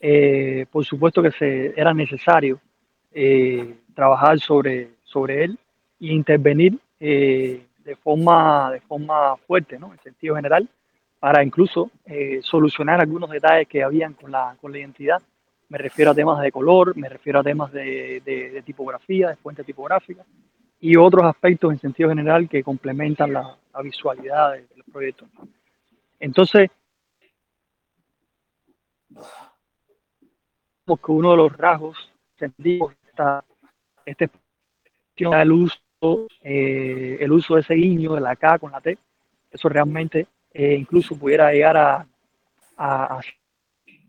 Eh, 0.00 0.64
por 0.72 0.82
supuesto 0.82 1.22
que 1.22 1.30
se, 1.30 1.78
era 1.78 1.92
necesario 1.92 2.58
eh, 3.12 3.74
trabajar 3.94 4.40
sobre, 4.40 4.92
sobre 5.04 5.44
él 5.44 5.58
e 6.00 6.06
intervenir 6.06 6.78
de, 6.98 7.96
forma, 8.02 8.72
de 8.72 8.80
forma 8.80 9.36
fuerte, 9.46 9.78
¿no? 9.78 9.92
en 9.92 10.00
sentido 10.00 10.36
general, 10.36 10.66
para 11.20 11.44
incluso 11.44 11.90
solucionar 12.40 13.00
algunos 13.00 13.28
detalles 13.28 13.68
que 13.68 13.82
habían 13.82 14.14
con 14.14 14.32
la, 14.32 14.56
con 14.58 14.72
la 14.72 14.78
identidad. 14.78 15.20
Me 15.68 15.76
refiero 15.76 16.12
a 16.12 16.14
temas 16.14 16.40
de 16.40 16.50
color, 16.50 16.96
me 16.96 17.10
refiero 17.10 17.40
a 17.40 17.42
temas 17.42 17.70
de, 17.72 18.22
de, 18.24 18.50
de 18.52 18.62
tipografía, 18.62 19.28
de 19.28 19.36
fuente 19.36 19.64
tipográfica 19.64 20.24
y 20.84 20.96
otros 20.96 21.24
aspectos 21.24 21.72
en 21.72 21.78
sentido 21.78 22.10
general 22.10 22.46
que 22.46 22.62
complementan 22.62 23.32
la, 23.32 23.56
visualidad 23.82 24.52
del 24.52 24.68
de 24.68 24.82
proyecto. 24.92 25.26
Entonces, 26.20 26.70
que 30.84 31.12
uno 31.12 31.30
de 31.30 31.36
los 31.38 31.56
rasgos 31.56 32.12
sentidos 32.38 32.92
esta, 33.08 33.42
este 34.04 34.28
el 35.16 35.52
uso 35.52 35.78
eh, 36.42 37.16
el 37.18 37.32
uso 37.32 37.54
de 37.54 37.62
ese 37.62 37.74
guiño 37.74 38.12
de 38.12 38.20
la 38.20 38.36
K 38.36 38.58
con 38.58 38.70
la 38.70 38.82
T, 38.82 38.98
eso 39.50 39.70
realmente 39.70 40.26
eh, 40.52 40.74
incluso 40.78 41.18
pudiera 41.18 41.50
llegar 41.50 41.78
a, 41.78 42.06
a, 42.76 43.20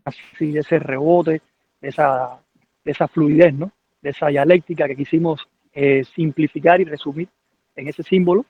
así 0.03 0.58
ese 0.58 0.79
rebote, 0.79 1.41
de 1.79 1.88
esa, 1.88 2.38
de 2.84 2.91
esa 2.91 3.08
fluidez, 3.08 3.53
¿no? 3.53 3.72
de 4.01 4.10
esa 4.10 4.27
dialéctica 4.27 4.88
que 4.88 4.98
quisimos 4.98 5.48
eh, 5.75 6.03
simplificar 6.15 6.82
y 6.82 6.86
resumir 6.86 7.29
en 7.75 7.88
ese 7.88 8.01
símbolo. 8.01 8.46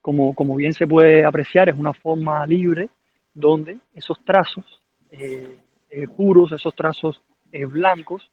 Como, 0.00 0.34
como 0.34 0.56
bien 0.56 0.72
se 0.72 0.86
puede 0.86 1.26
apreciar, 1.26 1.68
es 1.68 1.76
una 1.76 1.92
forma 1.92 2.46
libre 2.46 2.88
donde 3.34 3.76
esos 3.94 4.18
trazos 4.24 4.64
eh, 5.10 5.58
eh, 5.90 6.08
puros, 6.08 6.52
esos 6.52 6.74
trazos 6.74 7.20
blancos, 7.52 8.30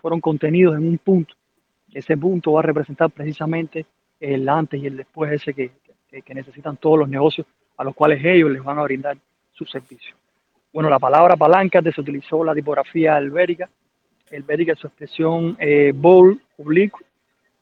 fueron 0.00 0.20
contenidos 0.20 0.76
en 0.76 0.86
un 0.86 0.98
punto 0.98 1.34
ese 1.92 2.16
punto 2.16 2.52
va 2.52 2.60
a 2.60 2.64
representar 2.64 3.10
precisamente 3.10 3.86
el 4.20 4.48
antes 4.48 4.82
y 4.82 4.86
el 4.86 4.96
después 4.96 5.32
ese 5.32 5.54
que, 5.54 5.72
que, 6.10 6.34
necesitan 6.34 6.76
todos 6.76 6.98
los 6.98 7.08
negocios 7.08 7.46
a 7.76 7.84
los 7.84 7.94
cuales 7.94 8.24
ellos 8.24 8.50
les 8.50 8.62
van 8.62 8.78
a 8.78 8.82
brindar 8.82 9.16
su 9.52 9.64
servicio. 9.64 10.16
Bueno, 10.72 10.90
la 10.90 10.98
palabra 10.98 11.36
palanca 11.36 11.80
se 11.82 12.00
utilizó 12.00 12.44
la 12.44 12.54
tipografía 12.54 13.16
albérica. 13.16 13.68
Albérica 14.32 14.72
es 14.72 14.78
su 14.78 14.88
expresión 14.88 15.56
eh, 15.58 15.92
bold. 15.94 16.40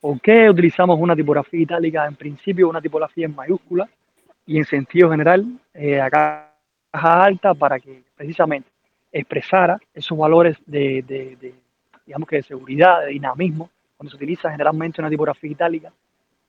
¿Por 0.07 0.21
qué 0.21 0.49
utilizamos 0.49 1.01
una 1.01 1.17
tipografía 1.17 1.63
itálica? 1.63 2.07
En 2.07 2.15
principio, 2.15 2.69
una 2.69 2.81
tipografía 2.81 3.27
en 3.27 3.35
mayúscula 3.35 3.89
y 4.47 4.57
en 4.57 4.65
sentido 4.65 5.11
general, 5.11 5.45
eh, 5.75 6.01
a 6.01 6.09
caja 6.09 7.25
alta 7.25 7.55
para 7.55 7.81
que 7.81 8.05
precisamente 8.15 8.69
expresara 9.11 9.81
esos 9.93 10.17
valores 10.17 10.59
de, 10.65 11.53
digamos 12.07 12.29
que 12.29 12.37
de 12.37 12.43
seguridad, 12.45 13.01
de 13.01 13.15
dinamismo, 13.15 13.69
cuando 13.97 14.13
se 14.13 14.17
utiliza 14.17 14.49
generalmente 14.49 15.01
una 15.01 15.11
tipografía 15.11 15.51
itálica 15.51 15.93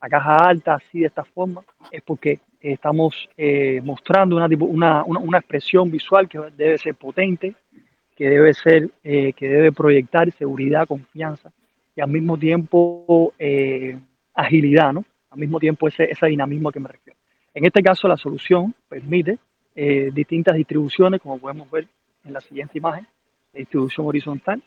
a 0.02 0.08
caja 0.08 0.36
alta, 0.36 0.76
así 0.76 1.00
de 1.00 1.08
esta 1.08 1.24
forma, 1.24 1.64
es 1.92 2.04
porque 2.04 2.42
estamos 2.62 3.28
eh, 3.36 3.82
mostrando 3.84 4.36
una, 4.36 4.48
una, 4.60 5.04
una, 5.04 5.38
expresión 5.40 5.90
visual 5.90 6.30
que 6.30 6.38
debe 6.56 6.78
ser 6.78 6.94
potente, 6.94 7.56
que 8.16 8.30
debe 8.30 8.54
ser, 8.54 8.92
eh, 9.04 9.34
que 9.34 9.50
debe 9.50 9.72
proyectar 9.72 10.32
seguridad, 10.34 10.88
confianza 10.88 11.52
y 11.98 12.02
al 12.02 12.10
mismo 12.10 12.38
tiempo 12.38 13.34
eh, 13.40 13.98
agilidad, 14.36 14.94
¿no? 14.94 15.04
Al 15.32 15.40
mismo 15.40 15.60
tiempo 15.60 15.88
ese, 15.88 16.06
ese 16.06 16.28
dinamismo 16.28 16.72
que 16.72 16.80
me 16.80 16.90
refiero. 16.90 17.20
En 17.56 17.66
este 17.66 17.82
caso 17.82 18.08
la 18.08 18.18
solución 18.18 18.74
permite 18.88 19.40
eh, 19.76 20.12
distintas 20.14 20.56
distribuciones, 20.56 21.20
como 21.20 21.40
podemos 21.40 21.70
ver 21.72 21.88
en 22.24 22.34
la 22.34 22.40
siguiente 22.40 22.78
imagen, 22.78 23.08
distribución 23.52 24.06
horizontal, 24.06 24.62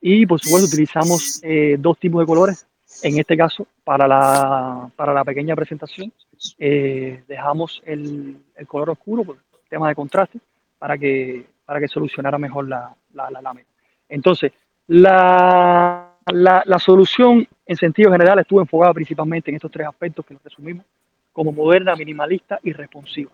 y 0.00 0.26
por 0.26 0.40
supuesto 0.40 0.66
utilizamos 0.66 1.40
eh, 1.44 1.76
dos 1.78 1.98
tipos 1.98 2.20
de 2.20 2.26
colores. 2.26 2.66
En 3.04 3.16
este 3.16 3.36
caso, 3.36 3.68
para 3.84 4.08
la, 4.08 4.90
para 4.96 5.14
la 5.14 5.24
pequeña 5.24 5.54
presentación, 5.54 6.12
eh, 6.58 7.22
dejamos 7.28 7.80
el, 7.86 8.36
el, 8.56 8.66
color 8.66 8.90
oscuro 8.90 9.22
por 9.22 9.38
tema 9.68 9.88
de 9.88 9.94
contraste 9.94 10.40
para 10.80 10.98
que, 10.98 11.46
para 11.64 11.78
que 11.78 11.86
solucionara 11.86 12.38
mejor 12.38 12.68
la, 12.68 12.92
la, 13.14 13.30
la 13.30 13.40
lámina. 13.40 13.68
Entonces, 14.08 14.50
la, 14.88 16.09
la, 16.26 16.78
solución 16.78 17.46
en 17.66 17.76
sentido 17.76 18.12
general 18.12 18.38
estuvo 18.38 18.60
enfocada 18.60 18.94
principalmente 18.94 19.50
en 19.50 19.56
estos 19.56 19.70
tres 19.70 19.86
aspectos 19.86 20.24
que 20.24 20.34
los 20.34 20.42
resumimos 20.42 20.84
como 21.32 21.52
moderna, 21.52 21.94
minimalista 21.96 22.58
y 22.62 22.72
responsiva. 22.72 23.30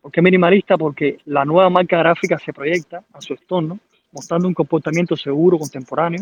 ¿Por 0.00 0.12
qué 0.12 0.20
minimalista? 0.20 0.76
Porque 0.76 1.18
la 1.26 1.44
nueva 1.44 1.70
marca 1.70 1.98
gráfica 1.98 2.38
se 2.38 2.52
proyecta 2.52 3.02
a 3.12 3.20
su 3.20 3.32
entorno 3.32 3.78
mostrando 4.12 4.46
un 4.46 4.54
comportamiento 4.54 5.16
seguro, 5.16 5.58
contemporáneo, 5.58 6.20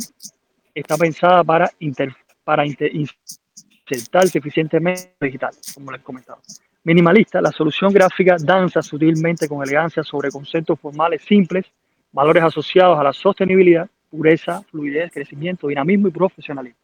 está 0.75 0.97
pensada 0.97 1.43
para, 1.43 1.69
inter, 1.81 2.15
para 2.45 2.65
inter, 2.65 2.93
insertarse 2.95 4.39
eficientemente 4.39 5.13
digital, 5.21 5.51
como 5.75 5.91
les 5.91 6.01
comentaba. 6.01 6.39
Minimalista, 6.85 7.41
la 7.41 7.51
solución 7.51 7.93
gráfica 7.93 8.37
danza 8.39 8.81
sutilmente 8.81 9.49
con 9.49 9.63
elegancia 9.63 10.03
sobre 10.05 10.31
conceptos 10.31 10.79
formales 10.79 11.23
simples 11.23 11.67
valores 12.13 12.43
asociados 12.43 12.99
a 12.99 13.05
la 13.05 13.13
sostenibilidad, 13.13 13.89
pureza, 14.11 14.63
fluidez, 14.63 15.13
crecimiento, 15.13 15.69
dinamismo 15.69 16.09
y 16.09 16.11
profesionalismo. 16.11 16.79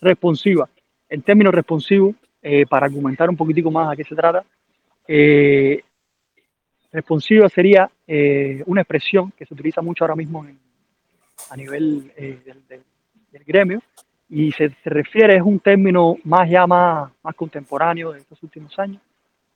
Responsiva. 0.00 0.68
El 1.08 1.22
término 1.22 1.50
responsivo, 1.50 2.14
eh, 2.40 2.64
para 2.66 2.86
argumentar 2.86 3.28
un 3.28 3.36
poquitico 3.36 3.70
más 3.70 3.92
a 3.92 3.96
qué 3.96 4.04
se 4.04 4.16
trata, 4.16 4.44
eh, 5.06 5.82
responsiva 6.90 7.48
sería 7.48 7.90
eh, 8.06 8.62
una 8.66 8.80
expresión 8.80 9.32
que 9.36 9.46
se 9.46 9.54
utiliza 9.54 9.82
mucho 9.82 10.04
ahora 10.04 10.16
mismo 10.16 10.44
a 11.50 11.56
nivel 11.56 12.12
del, 12.16 12.42
del, 12.68 13.44
gremio 13.44 13.82
y 14.28 14.52
se, 14.52 14.70
se, 14.82 14.90
refiere, 14.90 15.36
es 15.36 15.42
un 15.42 15.58
término 15.60 16.16
más 16.24 16.48
ya 16.48 16.66
más, 16.66 17.10
más 17.22 17.34
contemporáneo 17.34 18.12
de 18.12 18.20
estos 18.20 18.42
últimos 18.42 18.78
años, 18.78 19.00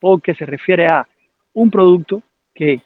porque 0.00 0.34
se 0.34 0.44
refiere 0.44 0.86
a 0.86 1.06
un 1.54 1.70
producto 1.70 2.22
que 2.54 2.82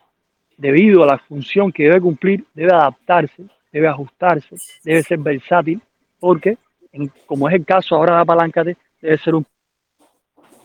debido 0.60 1.02
a 1.02 1.06
la 1.06 1.18
función 1.18 1.72
que 1.72 1.84
debe 1.84 2.00
cumplir, 2.00 2.44
debe 2.54 2.72
adaptarse, 2.72 3.44
debe 3.72 3.88
ajustarse, 3.88 4.56
debe 4.82 5.02
ser 5.02 5.18
versátil, 5.18 5.80
porque, 6.18 6.58
como 7.26 7.48
es 7.48 7.54
el 7.54 7.64
caso 7.64 7.96
ahora 7.96 8.16
de 8.16 8.20
Apalancate, 8.22 8.76
debe 9.00 9.18
ser 9.18 9.34
un 9.34 9.46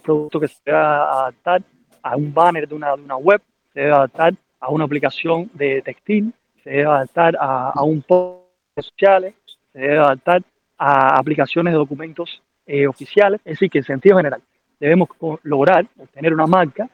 producto 0.03 0.39
que 0.39 0.47
se 0.47 0.57
debe 0.65 0.77
adaptar 0.77 1.63
a 2.01 2.15
un 2.15 2.33
banner 2.33 2.67
de 2.67 2.75
una, 2.75 2.93
una 2.93 3.17
web, 3.17 3.41
se 3.73 3.81
debe 3.81 3.93
adaptar 3.93 4.33
a 4.59 4.69
una 4.69 4.85
aplicación 4.85 5.49
de 5.53 5.81
textil, 5.81 6.33
se 6.63 6.69
debe 6.71 6.85
adaptar 6.85 7.35
a, 7.39 7.83
un 7.83 8.01
post 8.01 8.43
sociales, 8.75 9.33
se 9.71 9.79
debe 9.79 9.97
adaptar 9.97 10.43
a 10.77 11.17
aplicaciones 11.17 11.73
de 11.73 11.77
documentos 11.77 12.41
eh, 12.65 12.87
oficiales, 12.87 13.39
es 13.45 13.53
decir, 13.53 13.69
que 13.69 13.79
en 13.79 13.83
sentido 13.85 14.17
general 14.17 14.41
debemos 14.79 15.09
lograr 15.43 15.87
obtener 15.97 16.33
una 16.33 16.47
marca 16.47 16.89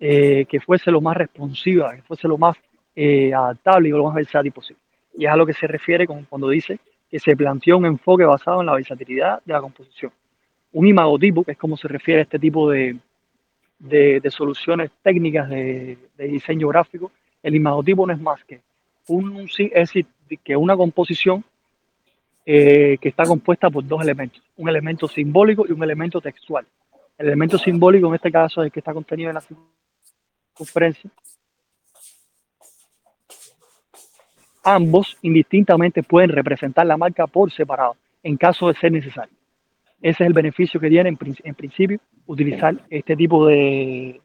eh, 0.00 0.46
que 0.48 0.60
fuese 0.60 0.90
lo 0.90 1.00
más 1.00 1.16
responsiva, 1.16 1.94
que 1.94 2.02
fuese 2.02 2.28
lo 2.28 2.38
más 2.38 2.56
eh, 2.94 3.34
adaptable 3.34 3.88
y 3.88 3.92
lo 3.92 4.04
más 4.04 4.14
versátil 4.14 4.52
posible. 4.52 4.80
Y 5.16 5.26
es 5.26 5.30
a 5.30 5.36
lo 5.36 5.46
que 5.46 5.54
se 5.54 5.66
refiere 5.66 6.06
cuando 6.06 6.48
dice 6.48 6.78
que 7.10 7.18
se 7.18 7.36
planteó 7.36 7.78
un 7.78 7.86
enfoque 7.86 8.24
basado 8.24 8.60
en 8.60 8.66
la 8.66 8.74
versatilidad 8.74 9.42
de 9.44 9.52
la 9.52 9.60
composición. 9.60 10.12
Un 10.72 10.86
imagotipo, 10.86 11.42
que 11.42 11.52
es 11.52 11.58
como 11.58 11.76
se 11.76 11.88
refiere 11.88 12.20
a 12.20 12.22
este 12.24 12.38
tipo 12.38 12.70
de, 12.70 12.98
de, 13.78 14.30
soluciones 14.30 14.90
técnicas 15.02 15.48
de, 15.48 15.98
diseño 16.18 16.68
gráfico, 16.68 17.10
el 17.42 17.54
imagotipo 17.54 18.06
no 18.06 18.12
es 18.12 18.20
más 18.20 18.44
que, 18.44 18.60
un, 19.06 19.48
es 19.58 19.92
que 20.44 20.56
una 20.56 20.76
composición 20.76 21.44
eh, 22.44 22.98
que 23.00 23.08
está 23.08 23.24
compuesta 23.24 23.70
por 23.70 23.86
dos 23.86 24.02
elementos, 24.02 24.42
un 24.56 24.68
elemento 24.68 25.08
simbólico 25.08 25.66
y 25.68 25.72
un 25.72 25.82
elemento 25.82 26.20
textual. 26.20 26.66
El 27.16 27.26
elemento 27.28 27.58
simbólico 27.58 28.08
en 28.08 28.14
este 28.14 28.30
caso 28.30 28.60
es 28.60 28.66
el 28.66 28.72
que 28.72 28.80
está 28.80 28.92
contenido 28.92 29.30
en 29.30 29.34
la 29.34 29.42
conferencia, 30.52 31.10
ambos 34.64 35.16
indistintamente 35.22 36.02
pueden 36.02 36.30
representar 36.30 36.86
la 36.86 36.96
marca 36.96 37.26
por 37.26 37.50
separado 37.52 37.96
en 38.22 38.36
caso 38.36 38.68
de 38.68 38.74
ser 38.74 38.92
necesario. 38.92 39.34
Ese 40.00 40.22
es 40.22 40.26
el 40.28 40.32
beneficio 40.32 40.80
que 40.80 40.88
tiene 40.88 41.08
en, 41.08 41.54
principio 41.54 41.98
utilizar 42.26 42.74
este 42.88 43.16
tipo 43.16 43.46
de, 43.46 44.20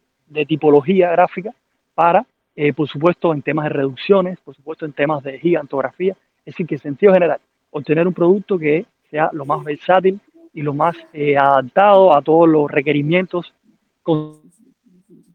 tipología 0.47 1.11
gráfica 1.11 1.51
para, 1.95 2.25
eh, 2.55 2.73
por 2.73 2.87
supuesto, 2.87 3.33
en 3.33 3.41
temas 3.41 3.65
de 3.65 3.69
reducciones, 3.69 4.39
por 4.39 4.55
supuesto, 4.55 4.85
en 4.85 4.93
temas 4.93 5.23
de 5.23 5.39
gigantografía. 5.39 6.15
Es 6.45 6.53
decir, 6.53 6.67
que 6.67 6.75
en 6.75 6.81
sentido 6.81 7.13
general, 7.13 7.39
obtener 7.71 8.07
un 8.07 8.13
producto 8.13 8.57
que 8.57 8.85
sea 9.09 9.29
lo 9.33 9.45
más 9.45 9.63
versátil 9.63 10.19
y 10.53 10.61
lo 10.61 10.73
más 10.73 10.95
eh, 11.13 11.37
adaptado 11.37 12.15
a 12.15 12.21
todos 12.21 12.47
los 12.47 12.69
requerimientos 12.69 13.53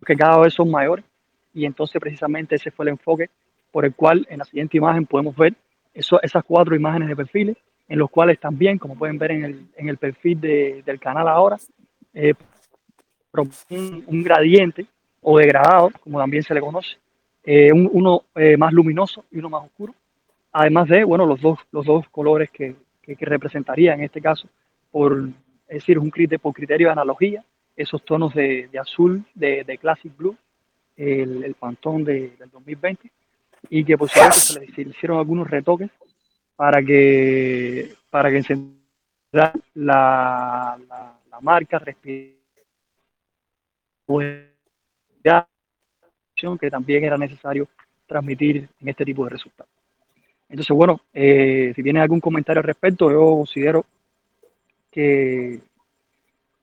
que 0.06 0.16
cada 0.16 0.38
vez 0.38 0.54
son 0.54 0.70
mayores 0.70 1.04
y 1.52 1.64
entonces 1.64 2.00
precisamente 2.00 2.54
ese 2.54 2.70
fue 2.70 2.84
el 2.84 2.90
enfoque 2.90 3.30
por 3.78 3.84
el 3.84 3.94
cual 3.94 4.26
en 4.28 4.40
la 4.40 4.44
siguiente 4.44 4.76
imagen 4.76 5.06
podemos 5.06 5.36
ver 5.36 5.54
eso, 5.94 6.20
esas 6.20 6.42
cuatro 6.42 6.74
imágenes 6.74 7.06
de 7.06 7.14
perfiles 7.14 7.56
en 7.88 8.00
los 8.00 8.10
cuales 8.10 8.40
también, 8.40 8.76
como 8.76 8.96
pueden 8.98 9.18
ver 9.18 9.30
en 9.30 9.44
el, 9.44 9.66
en 9.76 9.88
el 9.88 9.98
perfil 9.98 10.40
de, 10.40 10.82
del 10.84 10.98
canal 10.98 11.28
ahora, 11.28 11.58
eh, 12.12 12.34
un, 13.32 14.04
un, 14.04 14.22
gradiente 14.24 14.84
o 15.22 15.38
degradado, 15.38 15.92
como 16.02 16.18
también 16.18 16.42
se 16.42 16.54
le 16.54 16.60
conoce, 16.60 16.96
eh, 17.44 17.70
uno 17.72 18.24
eh, 18.34 18.56
más 18.56 18.72
luminoso 18.72 19.24
y 19.30 19.38
uno 19.38 19.48
más 19.48 19.62
oscuro, 19.66 19.94
además 20.50 20.88
de, 20.88 21.04
bueno, 21.04 21.24
los 21.24 21.40
dos, 21.40 21.60
los 21.70 21.86
dos 21.86 22.08
colores 22.08 22.50
que, 22.50 22.74
que, 23.00 23.14
representaría 23.20 23.94
en 23.94 24.02
este 24.02 24.20
caso, 24.20 24.48
por, 24.90 25.28
es 25.68 25.74
decir, 25.76 26.00
un 26.00 26.10
criterio, 26.10 26.40
por 26.40 26.52
criterio 26.52 26.88
de 26.88 26.94
analogía, 26.94 27.44
esos 27.76 28.04
tonos 28.04 28.34
de, 28.34 28.68
azul 28.76 29.24
de, 29.36 29.78
Classic 29.80 30.12
Blue, 30.16 30.36
el, 30.96 31.44
el 31.44 31.54
Pantone 31.54 32.02
de, 32.02 32.32
del 32.40 32.50
2020, 32.50 33.08
y 33.70 33.84
que 33.84 33.98
por 33.98 34.08
supuesto 34.08 34.60
se 34.60 34.60
le, 34.60 34.90
hicieron 34.90 35.18
algunos 35.18 35.48
retoques 35.48 35.90
para 36.56 36.82
que 36.82 37.94
para 38.10 38.30
que 38.30 38.38
la, 39.32 39.52
la, 39.74 40.78
la 41.30 41.40
marca 41.40 41.78
que 46.60 46.70
también 46.70 47.04
era 47.04 47.16
necesario 47.16 47.68
transmitir 48.06 48.68
en 48.80 48.88
este 48.88 49.04
tipo 49.04 49.24
de 49.24 49.30
resultados. 49.30 49.70
Entonces, 50.48 50.74
bueno, 50.74 51.00
eh, 51.12 51.72
si 51.76 51.82
tienen 51.82 52.02
algún 52.02 52.20
comentario 52.20 52.60
al 52.60 52.66
respecto, 52.66 53.10
yo 53.10 53.20
considero 53.36 53.84
que, 54.90 55.60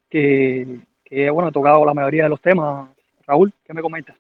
que, 0.09 0.79
que 1.03 1.29
bueno, 1.29 1.49
he 1.49 1.51
tocado 1.51 1.85
la 1.85 1.93
mayoría 1.93 2.23
de 2.23 2.29
los 2.29 2.41
temas. 2.41 2.89
Raúl, 3.27 3.53
¿qué 3.63 3.73
me 3.73 3.81
comentas? 3.81 4.15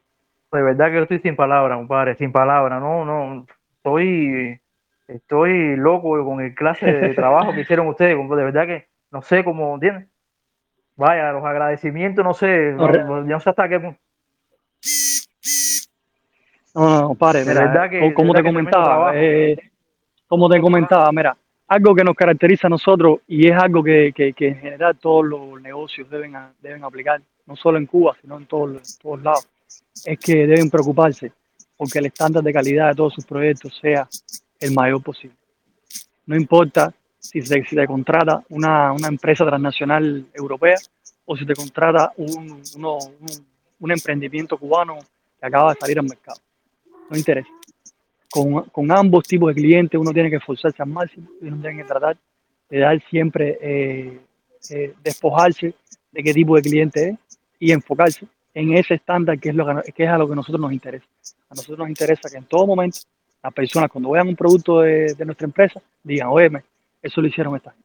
De 0.55 0.63
verdad 0.63 0.91
que 0.91 1.01
estoy 1.01 1.19
sin 1.19 1.35
palabras, 1.35 1.77
compadre, 1.77 2.15
sin 2.15 2.31
palabras. 2.31 2.81
No, 2.81 3.05
no, 3.05 3.45
estoy, 3.77 4.59
estoy 5.07 5.75
loco 5.75 6.23
con 6.25 6.41
el 6.41 6.55
clase 6.55 6.85
de 6.85 7.13
trabajo 7.13 7.53
que 7.53 7.61
hicieron 7.61 7.87
ustedes. 7.87 8.17
De 8.17 8.35
verdad 8.43 8.65
que 8.65 8.87
no 9.11 9.21
sé 9.21 9.43
cómo, 9.43 9.75
¿entiendes? 9.75 10.07
Vaya, 10.97 11.31
los 11.31 11.43
agradecimientos, 11.43 12.23
no 12.23 12.33
sé, 12.33 12.71
no, 12.71 12.87
no 13.21 13.39
sé 13.39 13.49
hasta 13.49 13.67
qué 13.67 13.79
punto. 13.79 13.99
No, 16.73 17.01
no, 17.01 17.07
compadre, 17.09 17.45
de 17.45 17.53
verdad 17.53 17.89
que, 17.89 18.13
como 18.13 18.33
te 18.33 18.43
comentaba, 18.43 19.11
eh, 19.15 19.57
como 20.27 20.49
te 20.49 20.59
comentaba, 20.59 21.09
mira, 21.11 21.37
algo 21.67 21.95
que 21.95 22.03
nos 22.03 22.15
caracteriza 22.15 22.67
a 22.67 22.69
nosotros 22.69 23.19
y 23.27 23.47
es 23.47 23.57
algo 23.57 23.83
que, 23.83 24.11
que, 24.13 24.33
que 24.33 24.49
en 24.49 24.59
general 24.59 24.97
todos 24.97 25.25
los 25.25 25.61
negocios 25.61 26.09
deben, 26.09 26.35
deben 26.61 26.83
aplicar, 26.83 27.21
no 27.45 27.55
solo 27.55 27.77
en 27.77 27.85
Cuba, 27.85 28.15
sino 28.21 28.37
en 28.37 28.45
todos, 28.45 28.71
en 28.71 29.01
todos 29.01 29.23
lados, 29.23 29.47
es 30.05 30.19
que 30.19 30.47
deben 30.47 30.69
preocuparse 30.69 31.31
porque 31.77 31.99
el 31.99 32.07
estándar 32.07 32.43
de 32.43 32.53
calidad 32.53 32.89
de 32.89 32.95
todos 32.95 33.13
sus 33.13 33.25
proyectos 33.25 33.77
sea 33.81 34.07
el 34.59 34.73
mayor 34.73 35.03
posible. 35.03 35.35
No 36.25 36.35
importa 36.35 36.93
si 37.19 37.41
se, 37.41 37.63
si 37.63 37.75
te 37.75 37.87
contrata 37.87 38.43
una, 38.49 38.93
una, 38.93 39.07
empresa 39.07 39.45
transnacional 39.45 40.25
europea 40.33 40.77
o 41.25 41.35
si 41.35 41.45
te 41.45 41.53
contrata 41.53 42.13
un, 42.17 42.61
uno, 42.75 42.97
un, 43.79 43.91
emprendimiento 43.91 44.57
cubano 44.57 44.97
que 45.39 45.45
acaba 45.45 45.73
de 45.73 45.79
salir 45.79 45.99
al 45.99 46.05
mercado. 46.05 46.39
No 47.09 47.17
interesa 47.17 47.49
con, 48.71 48.91
ambos 48.91 49.23
tipos 49.25 49.55
de 49.55 49.61
clientes 49.61 49.99
uno 49.99 50.11
tiene 50.11 50.29
que 50.29 50.35
esforzarse 50.37 50.81
al 50.81 50.89
máximo 50.89 51.27
y 51.41 51.47
uno 51.47 51.61
tiene 51.61 51.77
que 51.77 51.87
tratar 51.87 52.17
de 52.69 52.79
dar 52.79 53.01
siempre, 53.09 53.57
eh, 53.61 54.19
eh, 54.71 54.93
despojarse 55.01 55.73
de 56.11 56.23
qué 56.23 56.33
tipo 56.33 56.55
de 56.55 56.61
cliente 56.61 57.09
es 57.09 57.17
y 57.59 57.71
enfocarse 57.71 58.27
en 58.55 58.73
ese 58.73 58.95
estándar 58.95 59.37
que 59.37 59.49
es, 59.49 59.55
lo 59.55 59.65
que, 59.83 60.03
es 60.03 60.09
a 60.09 60.17
lo 60.17 60.27
que 60.27 60.35
nosotros 60.35 60.61
nos 60.61 60.71
interesa. 60.71 61.05
A 61.49 61.55
nosotros 61.55 61.77
nos 61.77 61.89
interesa 61.89 62.29
que 62.29 62.37
en 62.37 62.45
todo 62.45 62.65
momento 62.65 62.99
las 63.43 63.53
personas 63.53 63.91
cuando 63.91 64.09
vean 64.11 64.29
un 64.29 64.35
producto 64.35 64.79
de, 64.79 65.13
nuestra 65.25 65.45
empresa 65.45 65.81
digan, 66.01 66.29
oye, 66.31 66.49
eso 67.01 67.21
lo 67.21 67.27
hicieron 67.27 67.55
esta. 67.57 67.75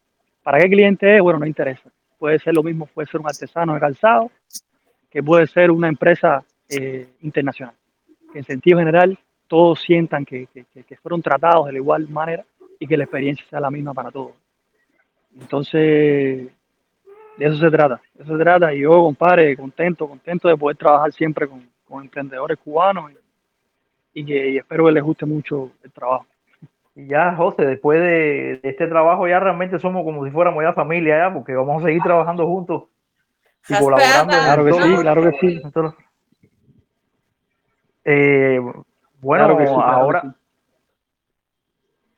¿Para 0.43 0.61
qué 0.61 0.71
cliente 0.71 1.17
es? 1.17 1.23
Bueno, 1.23 1.41
no 1.41 1.47
interesa. 1.47 1.91
Puede 2.19 2.39
ser 2.39 2.55
lo 2.55 2.63
mismo, 2.63 2.87
puede 2.87 3.09
ser 3.09 3.21
un 3.21 3.27
artesano 3.27 3.75
de 3.75 3.81
calzado, 3.81 4.31
que 5.11 5.23
puede 5.23 5.49
ser 5.49 5.73
una 5.73 5.89
empresa 5.89 6.45
eh, 6.69 7.09
internacional. 7.23 7.75
en 8.33 8.45
sentido 8.45 8.79
general 8.79 9.19
todos 9.49 9.81
sientan 9.81 10.25
que, 10.25 10.47
que, 10.53 10.97
fueron 11.03 11.21
tratados 11.21 11.67
de 11.67 11.73
la 11.73 11.79
igual 11.79 12.09
manera 12.09 12.45
y 12.79 12.87
que 12.87 12.97
la 12.97 13.03
experiencia 13.03 13.45
sea 13.51 13.59
la 13.59 13.73
misma 13.73 13.93
para 13.93 14.13
todos. 14.13 14.33
Entonces, 15.41 16.49
de 17.41 17.47
eso 17.47 17.57
se 17.57 17.71
trata, 17.71 18.03
de 18.15 18.23
eso 18.23 18.37
se 18.37 18.43
trata. 18.43 18.75
Y 18.75 18.81
yo, 18.81 18.91
compadre, 18.91 19.57
contento, 19.57 20.07
contento 20.07 20.47
de 20.47 20.59
poder 20.59 20.77
trabajar 20.77 21.11
siempre 21.13 21.49
con, 21.49 21.67
con 21.89 22.03
emprendedores 22.03 22.59
cubanos 22.59 23.11
y, 24.13 24.25
que 24.27 24.59
espero 24.59 24.85
que 24.85 24.93
les 24.93 25.03
guste 25.03 25.25
mucho 25.25 25.71
el 25.83 25.91
trabajo. 25.91 26.27
Y 26.95 27.07
ya, 27.07 27.35
José, 27.35 27.65
después 27.65 27.99
de, 27.99 28.61
este 28.63 28.87
trabajo 28.89 29.27
ya 29.27 29.41
realmente 29.41 29.79
somos 29.79 30.05
como 30.05 30.23
si 30.27 30.31
fuéramos 30.31 30.63
ya 30.63 30.75
familia 30.75 31.17
ya, 31.17 31.33
porque 31.33 31.55
vamos 31.55 31.83
a 31.83 31.87
seguir 31.87 32.03
trabajando 32.03 32.47
juntos 32.47 32.83
y 33.69 33.75
colaborando. 33.75 34.35
Claro 34.35 34.65
que 34.67 34.73
sí, 34.73 34.97
claro 35.01 35.23
que 35.23 35.39
sí. 35.41 35.63
Eh, 38.05 38.61
bueno, 39.23 39.59
ahora. 39.83 40.35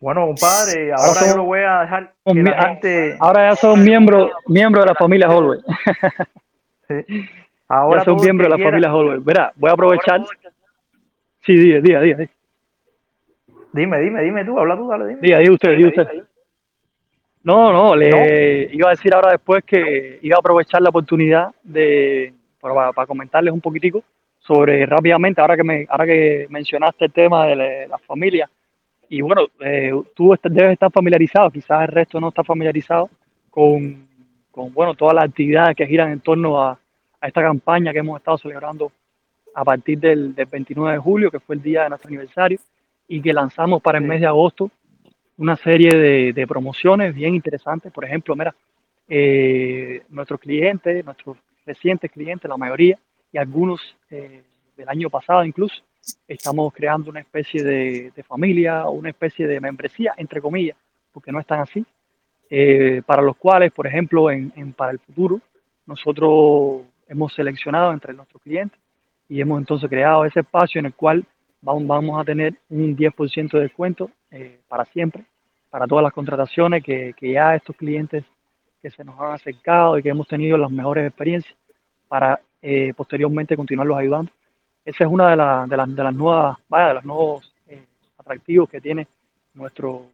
Bueno, 0.02 0.26
compadre, 0.26 0.92
ahora, 0.92 1.20
yo 1.28 1.36
lo 1.36 1.44
voy 1.44 1.60
a 1.60 1.82
dejar 1.82 2.12
que 2.26 2.34
la 2.42 2.62
gente... 2.66 3.16
Ahora 3.20 3.50
ya 3.50 3.54
son 3.54 3.84
miembros 3.84 4.32
miembros 4.48 4.84
de 4.84 4.90
la 4.90 4.96
familia 4.96 5.30
Holway. 5.30 5.60
sí. 6.88 7.28
Ahora 7.68 8.00
ya 8.00 8.04
son 8.06 8.16
miembros 8.16 8.50
de 8.50 8.58
la 8.58 8.64
familia 8.64 8.92
Holway. 8.92 9.20
Verá, 9.20 9.52
voy 9.54 9.70
a 9.70 9.74
aprovechar. 9.74 10.22
Sí, 11.42 11.56
día, 11.56 11.80
día, 11.80 12.00
día. 12.00 12.16
Dime, 13.72 14.00
dime, 14.00 14.22
dime 14.24 14.44
tú, 14.44 14.58
habla 14.58 14.76
tú, 14.76 14.88
dale, 14.88 15.06
dime. 15.06 15.20
Diga, 15.20 15.38
diga 15.38 15.52
usted, 15.52 15.76
diga 15.76 15.88
usted. 15.90 16.24
No, 17.44 17.72
no, 17.72 17.94
le 17.94 18.70
iba 18.72 18.88
a 18.88 18.90
decir 18.90 19.14
ahora 19.14 19.30
después 19.30 19.62
que 19.62 20.18
iba 20.20 20.34
a 20.34 20.40
aprovechar 20.40 20.82
la 20.82 20.88
oportunidad 20.88 21.54
de 21.62 22.34
para, 22.60 22.92
para 22.92 23.06
comentarles 23.06 23.54
un 23.54 23.60
poquitico 23.60 24.02
sobre 24.40 24.84
rápidamente, 24.84 25.40
ahora 25.40 25.56
que 25.56 25.62
me, 25.62 25.86
ahora 25.88 26.06
que 26.06 26.48
mencionaste 26.50 27.04
el 27.04 27.12
tema 27.12 27.46
de 27.46 27.54
la, 27.54 27.86
la 27.86 27.98
familia, 27.98 28.50
y 29.12 29.20
bueno, 29.20 29.42
eh, 29.60 29.92
tú 30.16 30.34
debes 30.42 30.72
estar 30.72 30.90
familiarizado, 30.90 31.50
quizás 31.50 31.82
el 31.82 31.88
resto 31.88 32.18
no 32.18 32.28
está 32.28 32.42
familiarizado 32.42 33.10
con, 33.50 34.08
con 34.50 34.72
bueno, 34.72 34.94
todas 34.94 35.14
las 35.14 35.26
actividades 35.26 35.76
que 35.76 35.86
giran 35.86 36.12
en 36.12 36.20
torno 36.20 36.58
a, 36.58 36.80
a 37.20 37.28
esta 37.28 37.42
campaña 37.42 37.92
que 37.92 37.98
hemos 37.98 38.18
estado 38.18 38.38
celebrando 38.38 38.90
a 39.54 39.66
partir 39.66 39.98
del, 39.98 40.34
del 40.34 40.46
29 40.46 40.94
de 40.94 40.98
julio, 40.98 41.30
que 41.30 41.40
fue 41.40 41.56
el 41.56 41.62
día 41.62 41.82
de 41.82 41.90
nuestro 41.90 42.08
aniversario, 42.08 42.58
y 43.06 43.20
que 43.20 43.34
lanzamos 43.34 43.82
para 43.82 43.98
el 43.98 44.04
mes 44.04 44.22
de 44.22 44.28
agosto 44.28 44.70
una 45.36 45.56
serie 45.56 45.94
de, 45.94 46.32
de 46.32 46.46
promociones 46.46 47.14
bien 47.14 47.34
interesantes. 47.34 47.92
Por 47.92 48.06
ejemplo, 48.06 48.34
mira, 48.34 48.54
eh, 49.10 50.04
nuestros 50.08 50.40
clientes, 50.40 51.04
nuestros 51.04 51.36
recientes 51.66 52.10
clientes, 52.10 52.48
la 52.48 52.56
mayoría, 52.56 52.98
y 53.30 53.36
algunos 53.36 53.94
eh, 54.08 54.42
del 54.74 54.88
año 54.88 55.10
pasado 55.10 55.44
incluso, 55.44 55.82
estamos 56.26 56.72
creando 56.72 57.10
una 57.10 57.20
especie 57.20 57.62
de, 57.62 58.12
familia 58.26 58.86
o 58.86 58.92
una 58.92 59.10
especie 59.10 59.46
de 59.46 59.60
membresía, 59.60 60.14
entre 60.16 60.40
comillas, 60.40 60.76
porque 61.12 61.32
no 61.32 61.40
están 61.40 61.60
así, 61.60 61.84
eh, 62.50 63.02
para 63.06 63.22
los 63.22 63.36
cuales, 63.36 63.72
por 63.72 63.86
ejemplo, 63.86 64.30
en, 64.30 64.52
en- 64.56 64.72
para 64.72 64.92
el 64.92 64.98
futuro, 64.98 65.40
nosotros 65.86 66.82
hemos 67.08 67.32
seleccionado 67.34 67.92
entre 67.92 68.14
nuestros 68.14 68.42
clientes 68.42 68.78
y 69.28 69.40
hemos 69.40 69.58
entonces 69.58 69.88
creado 69.88 70.24
ese 70.24 70.40
espacio 70.40 70.78
en 70.78 70.86
el 70.86 70.94
cual 70.94 71.24
vamos, 71.60 71.86
vamos 71.86 72.20
a 72.20 72.24
tener 72.24 72.54
un 72.70 72.96
10% 72.96 73.56
de 73.58 73.60
descuento 73.64 74.10
eh, 74.30 74.60
para 74.68 74.84
siempre, 74.86 75.24
para 75.70 75.86
todas 75.86 76.02
las 76.02 76.12
contrataciones 76.12 76.82
que, 76.84 77.14
que 77.16 77.32
ya 77.32 77.54
estos 77.54 77.76
clientes 77.76 78.24
que 78.80 78.90
se 78.90 79.04
nos 79.04 79.18
han 79.20 79.32
acercado 79.32 79.98
y 79.98 80.02
que 80.02 80.08
hemos 80.10 80.26
tenido 80.28 80.56
las 80.58 80.70
mejores 80.70 81.06
experiencias 81.06 81.54
para 82.08 82.40
eh, 82.60 82.92
posteriormente 82.96 83.56
continuarlos 83.56 83.96
ayudando. 83.98 84.30
Esa 84.84 85.04
es 85.04 85.10
una 85.10 85.30
de, 85.30 85.36
las 85.36 85.68
de, 85.68 85.76
las, 85.76 85.94
de 85.94 86.02
las 86.02 86.14
nuevas, 86.14 86.58
vaya, 86.68 86.88
de 86.88 86.94
los 86.94 87.04
nuevos 87.04 87.54
eh, 87.68 87.84
atractivos 88.18 88.68
que 88.68 88.80
tiene 88.80 89.06
nuestro, 89.54 90.06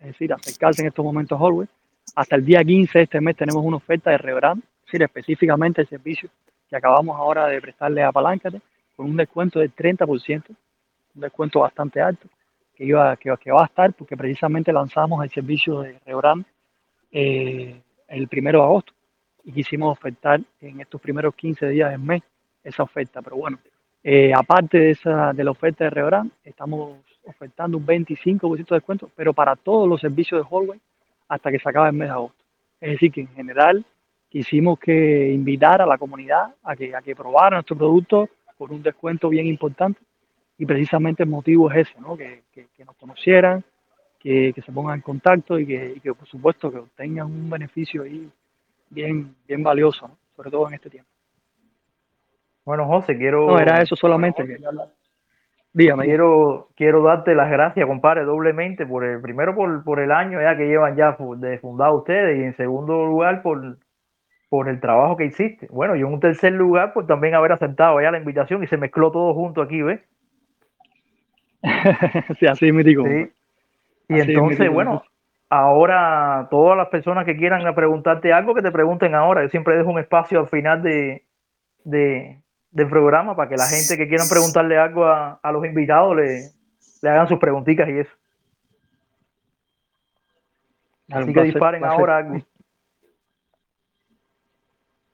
es 0.00 0.08
decir, 0.08 0.32
acercarse 0.32 0.82
en 0.82 0.88
estos 0.88 1.04
momentos 1.04 1.40
a 1.40 1.44
Hallway. 1.44 1.68
Hasta 2.16 2.36
el 2.36 2.44
día 2.44 2.64
15 2.64 2.98
de 2.98 3.04
este 3.04 3.20
mes 3.20 3.36
tenemos 3.36 3.64
una 3.64 3.76
oferta 3.76 4.10
de 4.10 4.18
rebrand, 4.18 4.62
es 4.62 4.86
decir, 4.86 5.02
específicamente 5.02 5.82
el 5.82 5.88
servicio 5.88 6.28
que 6.68 6.76
acabamos 6.76 7.16
ahora 7.16 7.46
de 7.46 7.60
prestarle 7.60 8.02
a 8.02 8.12
Paláncate, 8.12 8.60
con 8.96 9.06
un 9.06 9.16
descuento 9.16 9.60
del 9.60 9.74
30%, 9.74 10.44
un 10.48 11.20
descuento 11.20 11.60
bastante 11.60 12.00
alto, 12.00 12.28
que, 12.74 12.84
iba, 12.84 13.16
que, 13.16 13.32
que 13.40 13.52
va 13.52 13.62
a 13.62 13.66
estar 13.66 13.92
porque 13.92 14.16
precisamente 14.16 14.72
lanzamos 14.72 15.22
el 15.22 15.30
servicio 15.30 15.80
de 15.80 15.98
rebrand 16.04 16.44
eh, 17.12 17.80
el 18.08 18.28
primero 18.28 18.60
de 18.60 18.64
agosto 18.64 18.92
y 19.44 19.52
quisimos 19.52 19.96
ofertar 19.96 20.40
en 20.60 20.80
estos 20.80 21.00
primeros 21.00 21.34
15 21.34 21.68
días 21.68 21.90
del 21.90 22.00
mes 22.00 22.22
esa 22.62 22.82
oferta. 22.82 23.22
Pero 23.22 23.36
bueno, 23.36 23.58
eh, 24.02 24.32
aparte 24.34 24.78
de, 24.78 24.90
esa, 24.90 25.32
de 25.32 25.44
la 25.44 25.50
oferta 25.50 25.84
de 25.84 25.90
Rebrand, 25.90 26.32
estamos 26.44 26.98
ofertando 27.24 27.76
un 27.76 27.86
25% 27.86 28.68
de 28.68 28.74
descuento, 28.76 29.10
pero 29.14 29.32
para 29.34 29.56
todos 29.56 29.88
los 29.88 30.00
servicios 30.00 30.40
de 30.40 30.48
Hallway 30.48 30.80
hasta 31.28 31.50
que 31.50 31.58
se 31.58 31.68
acabe 31.68 31.90
el 31.90 31.96
mes 31.96 32.08
de 32.08 32.14
agosto. 32.14 32.44
Es 32.80 32.92
decir, 32.92 33.12
que 33.12 33.20
en 33.20 33.28
general 33.28 33.84
quisimos 34.28 34.78
que 34.78 35.30
invitar 35.32 35.82
a 35.82 35.86
la 35.86 35.98
comunidad 35.98 36.54
a 36.62 36.74
que, 36.76 37.14
probara 37.14 37.56
nuestro 37.56 37.76
producto 37.76 38.28
con 38.56 38.72
un 38.72 38.82
descuento 38.82 39.28
bien 39.28 39.46
importante 39.46 40.00
y 40.58 40.66
precisamente 40.66 41.22
el 41.22 41.28
motivo 41.28 41.70
es 41.70 41.88
ese, 41.88 42.00
¿no? 42.00 42.16
que, 42.16 42.42
nos 42.84 42.96
conocieran, 42.96 43.64
que, 44.18 44.54
se 44.54 44.72
pongan 44.72 44.96
en 44.96 45.00
contacto 45.02 45.58
y 45.58 45.66
que, 45.66 45.94
y 45.96 46.00
que, 46.00 46.14
por 46.14 46.26
supuesto 46.26 46.70
que 46.70 46.78
obtengan 46.78 47.26
un 47.26 47.50
beneficio 47.50 48.02
ahí 48.02 48.30
bien, 48.88 49.34
bien 49.46 49.62
valioso, 49.62 50.08
¿no? 50.08 50.16
sobre 50.36 50.50
todo 50.50 50.68
en 50.68 50.74
este 50.74 50.90
tiempo. 50.90 51.10
Bueno, 52.64 52.86
José, 52.86 53.16
quiero. 53.16 53.46
No, 53.46 53.58
era 53.58 53.80
eso 53.80 53.96
solamente. 53.96 54.46
Que... 54.46 54.58
Dígame. 55.72 56.04
Quiero, 56.04 56.68
quiero 56.74 57.02
darte 57.02 57.34
las 57.34 57.50
gracias, 57.50 57.86
compadre, 57.86 58.24
doblemente, 58.24 58.86
por 58.86 59.04
el, 59.04 59.20
primero 59.20 59.54
por, 59.54 59.84
por 59.84 60.00
el 60.00 60.10
año 60.10 60.40
ya 60.40 60.56
que 60.56 60.66
llevan 60.66 60.96
ya 60.96 61.16
de 61.36 61.58
fundado 61.58 61.98
ustedes 61.98 62.38
y 62.38 62.42
en 62.42 62.56
segundo 62.56 63.06
lugar 63.06 63.42
por, 63.42 63.78
por 64.48 64.68
el 64.68 64.80
trabajo 64.80 65.16
que 65.16 65.26
hiciste. 65.26 65.68
Bueno, 65.70 65.94
y 65.94 66.00
en 66.00 66.06
un 66.06 66.18
tercer 66.18 66.52
lugar, 66.52 66.92
pues 66.92 67.06
también 67.06 67.34
haber 67.34 67.52
aceptado 67.52 68.00
ya 68.00 68.10
la 68.10 68.18
invitación 68.18 68.64
y 68.64 68.66
se 68.66 68.76
mezcló 68.76 69.12
todo 69.12 69.32
junto 69.32 69.62
aquí, 69.62 69.80
¿ves? 69.80 70.00
sí, 72.40 72.46
así 72.46 72.72
me 72.72 72.82
digo. 72.82 73.04
Sí. 73.06 73.30
Y 74.08 74.20
así 74.20 74.32
entonces, 74.32 74.68
bueno, 74.72 75.04
ahora 75.50 76.48
todas 76.50 76.76
las 76.76 76.88
personas 76.88 77.24
que 77.24 77.36
quieran 77.36 77.72
preguntarte 77.76 78.32
algo, 78.32 78.54
que 78.54 78.62
te 78.62 78.72
pregunten 78.72 79.14
ahora. 79.14 79.42
Yo 79.42 79.50
siempre 79.50 79.76
dejo 79.76 79.90
un 79.90 80.00
espacio 80.00 80.40
al 80.40 80.48
final 80.48 80.82
de, 80.82 81.24
de, 81.84 82.40
del 82.70 82.88
programa 82.88 83.34
para 83.34 83.48
que 83.48 83.56
la 83.56 83.66
gente 83.66 83.96
que 83.96 84.08
quieran 84.08 84.28
preguntarle 84.28 84.78
algo 84.78 85.04
a, 85.04 85.40
a 85.42 85.52
los 85.52 85.64
invitados 85.64 86.16
le, 86.16 86.50
le, 87.02 87.08
hagan 87.08 87.28
sus 87.28 87.38
preguntitas 87.38 87.88
y 87.88 87.98
eso. 87.98 88.10
Así 91.10 91.32
que 91.32 91.42
disparen 91.42 91.80
placer. 91.80 91.98
ahora 91.98 92.16
algo. 92.18 92.36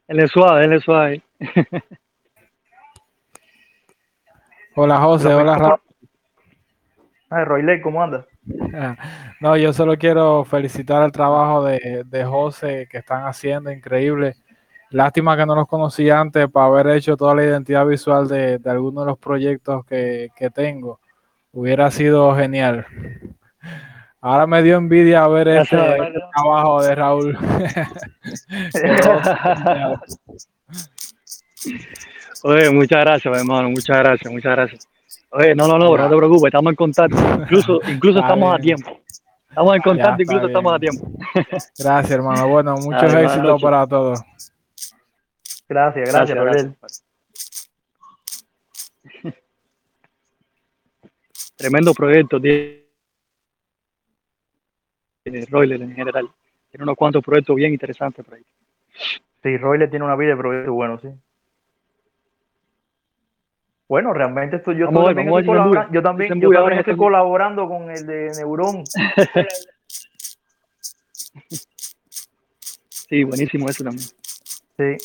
Él 0.09 0.21
es 0.21 0.31
suave, 0.31 0.65
él 0.65 0.73
es 0.75 0.83
suave. 0.83 1.23
hola 4.75 4.99
José, 4.99 5.35
hola 5.35 5.57
Raúl. 5.57 5.81
Ay, 7.29 7.81
¿cómo 7.81 8.03
andas? 8.03 8.25
No, 9.41 9.57
yo 9.57 9.73
solo 9.73 9.97
quiero 9.97 10.45
felicitar 10.45 11.03
el 11.03 11.11
trabajo 11.11 11.65
de, 11.65 12.05
de 12.07 12.25
José 12.25 12.87
que 12.89 12.99
están 12.99 13.25
haciendo, 13.27 13.73
increíble. 13.73 14.37
Lástima 14.97 15.37
que 15.37 15.45
no 15.45 15.55
los 15.55 15.69
conocí 15.69 16.09
antes 16.09 16.51
para 16.51 16.69
haber 16.69 16.87
hecho 16.97 17.19
toda 17.19 17.35
la 17.35 17.45
identidad 17.45 17.87
visual 17.87 18.27
de, 18.29 18.57
de 18.57 18.71
algunos 18.71 19.05
de 19.05 19.11
los 19.11 19.19
proyectos 19.19 19.85
que, 19.85 20.31
que, 20.35 20.49
tengo. 20.49 21.01
Hubiera 21.53 21.91
sido 21.91 22.35
genial. 22.35 22.87
Ahora 24.23 24.47
me 24.47 24.63
dio 24.63 24.79
envidia 24.79 25.29
ver 25.29 25.49
ese, 25.49 25.77
trabajo 26.35 26.83
de 26.83 26.95
Raúl. 26.95 27.37
Oye, 32.43 32.71
muchas 32.71 33.05
gracias, 33.05 33.39
hermano, 33.39 33.69
muchas 33.69 33.99
gracias, 33.99 34.33
muchas 34.33 34.53
gracias. 34.53 34.89
Oye, 35.31 35.55
no, 35.55 35.69
no, 35.69 35.79
no, 35.79 35.95
no 35.95 36.09
te 36.09 36.17
preocupes, 36.17 36.47
estamos 36.47 36.71
en 36.71 36.77
contacto. 36.77 37.19
Incluso, 37.43 37.81
incluso 37.89 38.21
estamos 38.21 38.59
bien. 38.63 38.79
a 38.79 38.83
tiempo. 38.83 38.99
Estamos 39.51 39.77
en 39.77 39.83
contacto, 39.83 40.17
ya, 40.17 40.23
incluso 40.23 40.47
bien. 40.47 40.57
estamos 40.57 40.73
a 40.73 40.79
tiempo. 40.79 41.07
Gracias, 41.79 42.11
hermano. 42.13 42.49
Bueno, 42.49 42.77
muchos 42.77 43.13
éxitos 43.13 43.61
para 43.61 43.87
todos. 43.87 44.23
Gracias, 45.69 46.13
gracias, 46.13 46.39
gracias, 46.39 46.77
gracias. 46.81 47.05
Tremendo 51.57 51.93
proyecto 51.95 52.41
tiene 52.41 52.87
Royler 55.51 55.83
en 55.83 55.95
general. 55.95 56.31
Tiene 56.71 56.85
unos 56.85 56.97
cuantos 56.97 57.25
proyectos 57.25 57.57
bien 57.57 57.73
interesantes 57.73 58.25
por 58.25 58.35
ahí. 58.35 58.45
Sí, 59.43 59.57
Royler 59.57 59.91
tiene 59.91 60.05
una 60.05 60.15
vida 60.17 60.31
de 60.31 60.37
proyectos 60.37 60.75
buenos, 60.75 61.01
sí. 61.01 61.09
Bueno, 63.89 64.13
realmente 64.13 64.57
esto, 64.57 64.73
yo, 64.73 64.87
vamos, 64.87 65.05
también 65.07 65.29
vamos 65.29 65.43
estoy 65.43 65.55
yo 65.93 66.03
también, 66.03 66.41
yo 66.41 66.51
también 66.51 66.81
estoy 66.81 66.97
colaborando 66.97 67.69
con 67.69 67.89
el 67.91 68.05
de 68.05 68.33
Neurón. 68.37 68.83
sí, 72.91 73.23
buenísimo 73.23 73.69
eso 73.69 73.85
también. 73.85 74.09
Sí. 74.77 74.97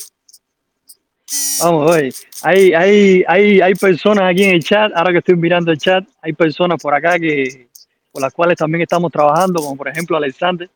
Vamos, 1.60 1.90
oye, 1.90 2.10
hay, 2.42 2.74
hay, 2.74 3.24
hay, 3.26 3.60
hay 3.60 3.74
personas 3.74 4.30
aquí 4.30 4.44
en 4.44 4.56
el 4.56 4.64
chat, 4.64 4.92
ahora 4.94 5.12
que 5.12 5.18
estoy 5.18 5.36
mirando 5.36 5.70
el 5.70 5.78
chat, 5.78 6.04
hay 6.20 6.32
personas 6.32 6.80
por 6.80 6.94
acá 6.94 7.18
que 7.18 7.68
con 8.10 8.20
las 8.20 8.32
cuales 8.34 8.58
también 8.58 8.82
estamos 8.82 9.10
trabajando, 9.10 9.62
como 9.62 9.76
por 9.76 9.88
ejemplo 9.88 10.16
Alexander, 10.16 10.68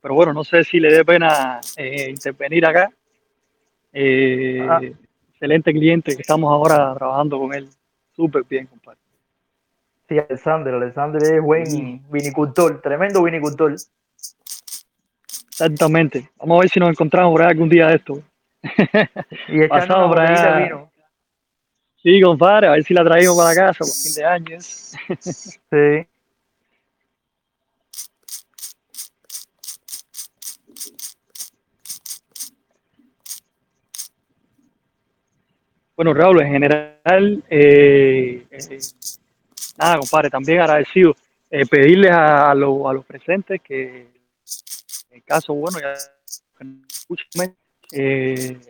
pero 0.00 0.14
bueno, 0.14 0.32
no 0.32 0.42
sé 0.44 0.64
si 0.64 0.80
le 0.80 0.92
dé 0.92 1.04
pena 1.04 1.60
eh, 1.76 2.10
intervenir 2.10 2.66
acá. 2.66 2.90
Eh, 3.92 4.66
ah 4.68 4.80
excelente 5.40 5.72
cliente 5.72 6.14
que 6.14 6.20
estamos 6.20 6.52
ahora 6.52 6.94
trabajando 6.94 7.38
con 7.38 7.54
él. 7.54 7.66
Súper 8.14 8.44
bien, 8.44 8.66
compadre. 8.66 8.98
Sí, 10.06 10.18
Alexander, 10.18 10.74
Alexander 10.74 11.22
es 11.22 11.42
buen 11.42 12.02
vinicultor, 12.10 12.82
tremendo 12.82 13.22
vinicultor. 13.22 13.74
Exactamente. 15.48 16.28
Vamos 16.38 16.58
a 16.58 16.60
ver 16.60 16.70
si 16.70 16.78
nos 16.78 16.90
encontramos 16.90 17.32
por 17.32 17.40
ahí 17.40 17.48
algún 17.48 17.70
día 17.70 17.88
de 17.88 17.96
esto. 17.96 18.22
Y 19.48 19.62
echando 19.62 19.94
allá. 20.22 20.58
Vino. 20.64 20.92
Sí, 22.02 22.20
compadre, 22.22 22.68
a 22.68 22.70
ver 22.72 22.82
si 22.84 22.94
la 22.94 23.04
traemos 23.04 23.36
para 23.36 23.54
casa 23.54 23.78
por 23.78 23.88
fin 23.88 24.14
de 24.14 24.24
año. 24.24 24.60
sí. 24.60 26.06
Bueno, 35.96 36.14
Raúl, 36.14 36.40
en 36.40 36.52
general, 36.52 37.44
eh, 37.50 38.46
eh, 38.50 38.78
nada, 39.78 39.98
compadre, 39.98 40.30
también 40.30 40.60
agradecido 40.60 41.14
eh, 41.50 41.66
pedirles 41.66 42.10
a, 42.12 42.54
lo- 42.54 42.88
a 42.88 42.94
los 42.94 43.04
presentes 43.04 43.60
que, 43.60 44.06
en 45.10 45.20
caso, 45.22 45.52
bueno, 45.54 45.78
ya 45.78 45.94
eh, 47.92 48.60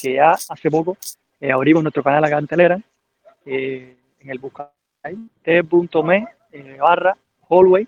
que 0.00 0.14
ya 0.14 0.32
hace 0.32 0.70
poco 0.70 0.96
eh, 1.40 1.52
abrimos 1.52 1.82
nuestro 1.82 2.02
canal 2.02 2.22
La 2.22 2.30
Cantelera 2.30 2.80
eh, 3.44 3.96
en 4.20 4.30
el 4.30 4.38
buscador 4.38 4.72
t.me 5.42 6.26
eh, 6.52 6.76
barra 6.80 7.16
hallway 7.48 7.86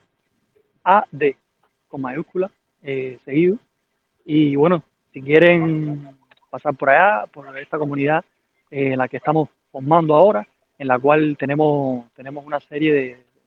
AD 0.85 1.35
con 1.89 2.03
mayúscula 2.03 2.51
seguido. 3.25 3.59
Y 4.25 4.55
bueno, 4.55 4.85
si 5.13 5.21
quieren 5.21 6.17
pasar 6.49 6.75
por 6.77 6.91
allá, 6.91 7.27
por 7.27 7.59
esta 7.59 7.79
comunidad 7.79 8.25
en 8.71 8.99
la 8.99 9.09
que 9.09 9.17
estamos 9.17 9.49
formando 9.73 10.15
ahora, 10.15 10.47
en 10.79 10.87
la 10.87 10.99
cual 10.99 11.37
tenemos, 11.39 12.07
tenemos 12.15 12.47
una 12.47 12.61
serie 12.61 12.93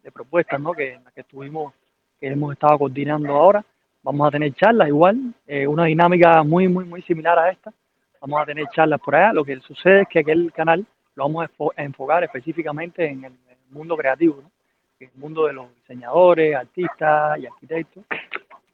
de, 0.03 0.11
propuestas 0.11 0.59
¿no? 0.59 0.73
que, 0.73 0.93
en 0.93 1.03
que 1.15 1.21
estuvimos, 1.21 1.73
que 2.19 2.27
hemos 2.27 2.51
estado 2.51 2.77
coordinando 2.79 3.33
ahora. 3.33 3.63
Vamos 4.03 4.27
a 4.27 4.31
tener 4.31 4.53
charlas 4.53 4.87
igual, 4.87 5.33
eh, 5.45 5.67
una 5.67 5.85
dinámica 5.85 6.41
muy, 6.43 6.67
muy, 6.67 6.85
muy 6.85 7.01
similar 7.03 7.37
a 7.37 7.51
esta. 7.51 7.71
Vamos 8.19 8.41
a 8.41 8.45
tener 8.45 8.65
charlas 8.73 8.99
por 8.99 9.15
allá. 9.15 9.33
Lo 9.33 9.43
que 9.43 9.59
sucede 9.59 10.01
es 10.01 10.07
que 10.07 10.19
aquel 10.19 10.51
canal 10.53 10.85
lo 11.15 11.23
vamos 11.23 11.45
a 11.45 11.49
enfo- 11.49 11.73
a 11.75 11.83
enfocar 11.83 12.23
específicamente 12.23 13.05
en 13.05 13.25
el, 13.25 13.33
mundo 13.69 13.95
creativo, 13.95 14.41
¿no? 14.41 14.51
el 14.99 15.09
mundo 15.15 15.47
de 15.47 15.53
los 15.53 15.73
diseñadores, 15.75 16.55
artistas 16.55 17.39
y 17.39 17.45
arquitectos. 17.45 18.03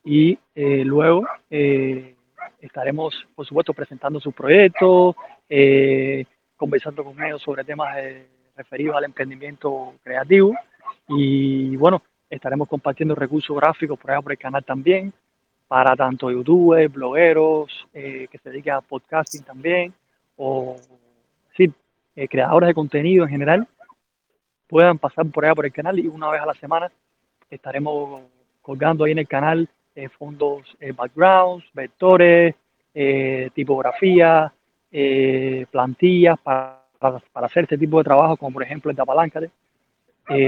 Y 0.03 0.39
eh, 0.55 0.83
luego 0.83 1.27
eh, 1.51 2.15
estaremos, 2.59 3.13
por 3.35 3.45
supuesto, 3.45 3.73
presentando 3.73 4.19
sus 4.19 4.33
proyectos, 4.33 5.15
eh, 5.47 6.25
conversando 6.55 7.03
con 7.03 7.21
ellos 7.21 7.41
sobre 7.43 7.63
temas 7.63 7.95
referidos 8.55 8.95
al 8.95 9.03
emprendimiento 9.03 9.93
creativo. 10.03 10.55
Y 11.09 11.75
bueno, 11.77 12.01
estaremos 12.29 12.67
compartiendo 12.67 13.15
recursos 13.15 13.55
gráficos 13.55 13.97
por 13.99 14.11
allá 14.11 14.21
por 14.21 14.31
el 14.31 14.37
canal 14.37 14.63
también, 14.63 15.13
para 15.67 15.95
tanto 15.95 16.31
youtubers, 16.31 16.91
blogueros, 16.91 17.87
eh, 17.93 18.27
que 18.31 18.37
se 18.37 18.49
dediquen 18.49 18.73
a 18.75 18.81
podcasting 18.81 19.43
también, 19.43 19.93
o 20.37 20.77
sí, 21.55 21.71
eh, 22.15 22.27
creadores 22.27 22.67
de 22.67 22.73
contenido 22.73 23.23
en 23.25 23.29
general, 23.29 23.67
puedan 24.67 24.97
pasar 24.97 25.25
por 25.27 25.45
allá 25.45 25.55
por 25.55 25.65
el 25.65 25.71
canal 25.73 25.99
y 25.99 26.07
una 26.07 26.29
vez 26.29 26.41
a 26.41 26.45
la 26.45 26.53
semana 26.53 26.91
estaremos 27.49 28.21
colgando 28.61 29.03
ahí 29.05 29.11
en 29.13 29.19
el 29.19 29.27
canal 29.27 29.67
eh, 29.95 30.09
fondos, 30.09 30.63
backgrounds, 30.95 31.65
vectores, 31.73 32.55
tipografía, 33.53 34.51
plantillas 35.71 36.39
para, 36.39 36.81
para, 36.99 37.45
hacer 37.45 37.63
este 37.63 37.77
tipo 37.77 37.97
de 37.99 38.03
trabajo, 38.03 38.37
como 38.37 38.53
por 38.53 38.63
ejemplo 38.63 38.89
el 38.91 38.95
de 38.97 39.01
Apalancate, 39.03 39.49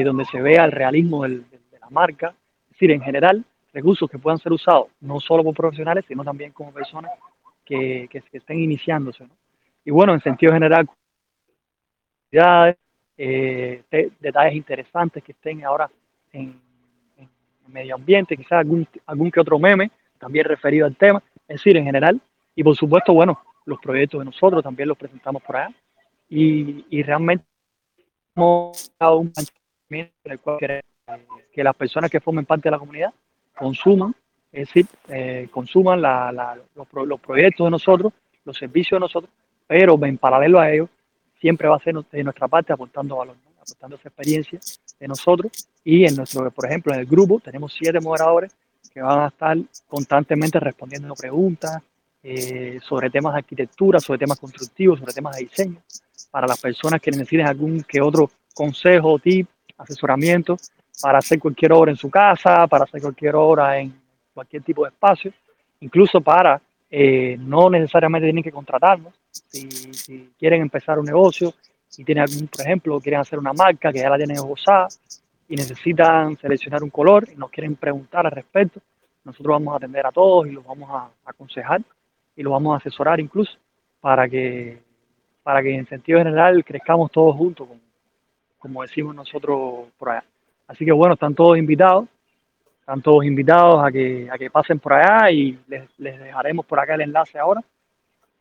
donde 0.03 0.25
se 0.25 0.41
vea 0.41 0.65
el 0.65 0.71
realismo 0.71 1.23
del- 1.23 1.49
del- 1.49 1.59
de 1.68 1.68
marca, 1.91 2.33
es 2.65 2.69
decir, 2.71 2.91
en 2.91 3.01
general, 3.01 3.43
recursos 3.73 4.09
que 4.09 4.17
puedan 4.19 4.37
ser 4.39 4.51
usados 4.51 4.87
no 5.01 5.19
solo 5.19 5.43
por 5.43 5.53
profesionales, 5.53 6.05
sino 6.07 6.23
también 6.23 6.51
como 6.51 6.71
personas 6.73 7.11
que, 7.65 8.07
que- 8.09 8.21
que 8.21 8.37
estén 8.37 8.59
iniciándose. 8.59 9.23
¿no? 9.25 9.31
Y 9.85 9.91
bueno, 9.91 10.13
en 10.13 10.21
sentido 10.21 10.53
general, 10.53 10.87
eh, 13.17 13.83
de- 13.91 14.11
detalles 14.19 14.55
interesantes 14.55 15.23
que 15.23 15.31
estén 15.33 15.63
ahora 15.65 15.89
en, 16.31 16.59
en 17.17 17.29
medio 17.67 17.95
ambiente, 17.95 18.37
quizás 18.37 18.53
algún, 18.59 18.87
algún 19.05 19.31
que 19.31 19.39
otro 19.39 19.59
meme 19.59 19.91
también 20.17 20.45
referido 20.45 20.85
al 20.85 20.95
tema, 20.95 21.21
es 21.47 21.57
decir, 21.57 21.77
en 21.77 21.85
general. 21.85 22.19
Y 22.55 22.63
por 22.63 22.75
supuesto, 22.75 23.13
bueno, 23.13 23.41
los 23.65 23.79
proyectos 23.79 24.19
de 24.19 24.25
nosotros 24.25 24.63
también 24.63 24.89
los 24.89 24.97
presentamos 24.97 25.41
por 25.43 25.57
allá. 25.57 25.73
Y, 26.27 26.85
y 26.89 27.03
realmente 27.03 27.45
hemos 28.35 28.91
dado 28.99 29.17
un 29.19 29.31
en 29.91 30.11
el 30.25 30.39
cual 30.39 30.57
queremos 30.59 30.83
que 31.53 31.63
las 31.63 31.75
personas 31.75 32.09
que 32.09 32.19
formen 32.19 32.45
parte 32.45 32.69
de 32.69 32.71
la 32.71 32.79
comunidad 32.79 33.13
consuman, 33.55 34.15
es 34.51 34.67
decir, 34.67 34.85
eh, 35.09 35.47
consuman 35.51 36.01
la- 36.01 36.31
la- 36.31 36.57
los, 36.75 36.87
los 37.07 37.19
proyectos 37.19 37.65
de 37.67 37.71
nosotros, 37.71 38.13
los 38.45 38.57
servicios 38.57 38.97
de 38.97 39.01
nosotros, 39.01 39.31
pero 39.67 39.97
en 40.05 40.17
paralelo 40.17 40.59
a 40.59 40.71
ello, 40.71 40.89
siempre 41.39 41.67
va 41.67 41.75
a 41.77 41.79
ser 41.79 41.95
de 42.11 42.23
nuestra 42.23 42.47
parte 42.47 42.73
aportando 42.73 43.17
valor, 43.17 43.35
¿no? 43.43 43.51
aportando 43.61 43.95
esa 43.95 44.09
experiencia 44.09 44.59
de 44.99 45.07
nosotros. 45.07 45.51
Y 45.83 46.05
en 46.05 46.15
nuestro, 46.15 46.49
por 46.51 46.65
ejemplo, 46.65 46.93
en 46.93 46.99
el 47.01 47.05
grupo 47.05 47.39
tenemos 47.39 47.73
siete 47.73 47.99
moderadores 47.99 48.51
que 48.93 49.01
van 49.01 49.19
a 49.19 49.27
estar 49.27 49.57
constantemente 49.87 50.59
respondiendo 50.59 51.13
preguntas 51.13 51.81
eh, 52.23 52.79
sobre 52.81 53.09
temas 53.09 53.33
de 53.33 53.39
arquitectura, 53.39 53.99
sobre 53.99 54.19
temas 54.19 54.39
constructivos, 54.39 54.99
sobre 54.99 55.13
temas 55.13 55.35
de 55.37 55.43
diseño, 55.43 55.77
para 56.31 56.47
las 56.47 56.59
personas 56.59 56.99
que 56.99 57.11
necesiten 57.11 57.45
algún 57.47 57.83
que 57.83 58.01
otro 58.01 58.29
consejo, 58.53 59.19
tip, 59.19 59.47
asesoramiento 59.77 60.57
para 61.01 61.19
hacer 61.19 61.39
cualquier 61.39 61.71
obra 61.73 61.91
en 61.91 61.97
su 61.97 62.09
casa, 62.09 62.67
para 62.67 62.83
hacer 62.83 63.01
cualquier 63.01 63.35
obra 63.35 63.79
en 63.79 63.93
cualquier 64.33 64.63
tipo 64.63 64.83
de 64.83 64.89
espacio, 64.89 65.31
incluso 65.79 66.21
para 66.21 66.61
eh, 66.89 67.37
no 67.39 67.69
necesariamente 67.69 68.25
tienen 68.27 68.43
que 68.43 68.51
contratarnos. 68.51 69.13
Si, 69.31 70.31
quieren 70.37 70.61
empezar 70.61 70.99
un 70.99 71.05
negocio 71.05 71.53
y 71.97 72.03
tienen 72.03 72.23
algún, 72.23 72.47
por 72.47 72.61
ejemplo, 72.61 72.99
quieren 72.99 73.19
hacer 73.19 73.39
una 73.39 73.53
marca 73.53 73.91
que 73.91 73.99
ya 73.99 74.09
la 74.09 74.17
tienen 74.17 74.37
esbozada 74.37 74.87
y 75.47 75.55
necesitan 75.55 76.37
seleccionar 76.37 76.83
un 76.83 76.89
color 76.89 77.27
y 77.31 77.35
nos 77.35 77.49
quieren 77.49 77.75
preguntar 77.75 78.25
al 78.25 78.31
respecto, 78.31 78.79
nosotros 79.23 79.53
vamos 79.53 79.73
a 79.73 79.77
atender 79.77 80.05
a 80.05 80.11
todos 80.11 80.47
y 80.47 80.51
los 80.51 80.65
vamos 80.65 80.89
a 80.91 81.09
aconsejar 81.25 81.81
y 82.35 82.43
los 82.43 82.51
vamos 82.51 82.73
a 82.73 82.77
asesorar 82.77 83.19
incluso 83.19 83.57
para 83.99 84.29
que, 84.29 84.81
para 85.43 85.61
que 85.61 85.75
en 85.75 85.87
sentido 85.87 86.19
general 86.19 86.63
crezcamos 86.63 87.11
todos 87.11 87.35
juntos, 87.35 87.67
como 88.57 88.81
decimos 88.81 89.15
nosotros 89.15 89.87
por 89.97 90.09
allá. 90.09 90.23
Así 90.69 90.85
que 90.85 90.91
bueno, 90.91 91.15
están 91.15 91.33
todos 91.33 91.57
invitados, 91.57 92.07
están 92.79 93.01
todos 93.01 93.25
invitados 93.25 93.83
a 93.83 93.91
que, 93.91 94.29
a 94.31 94.37
que 94.37 94.51
pasen 94.51 94.77
por 94.79 94.93
allá 94.93 95.31
y 95.31 95.57
les, 95.67 95.83
les 95.97 96.19
dejaremos 96.19 96.63
por 96.65 96.79
acá 96.79 96.93
el 96.93 97.01
enlace 97.01 97.39
ahora. 97.39 97.61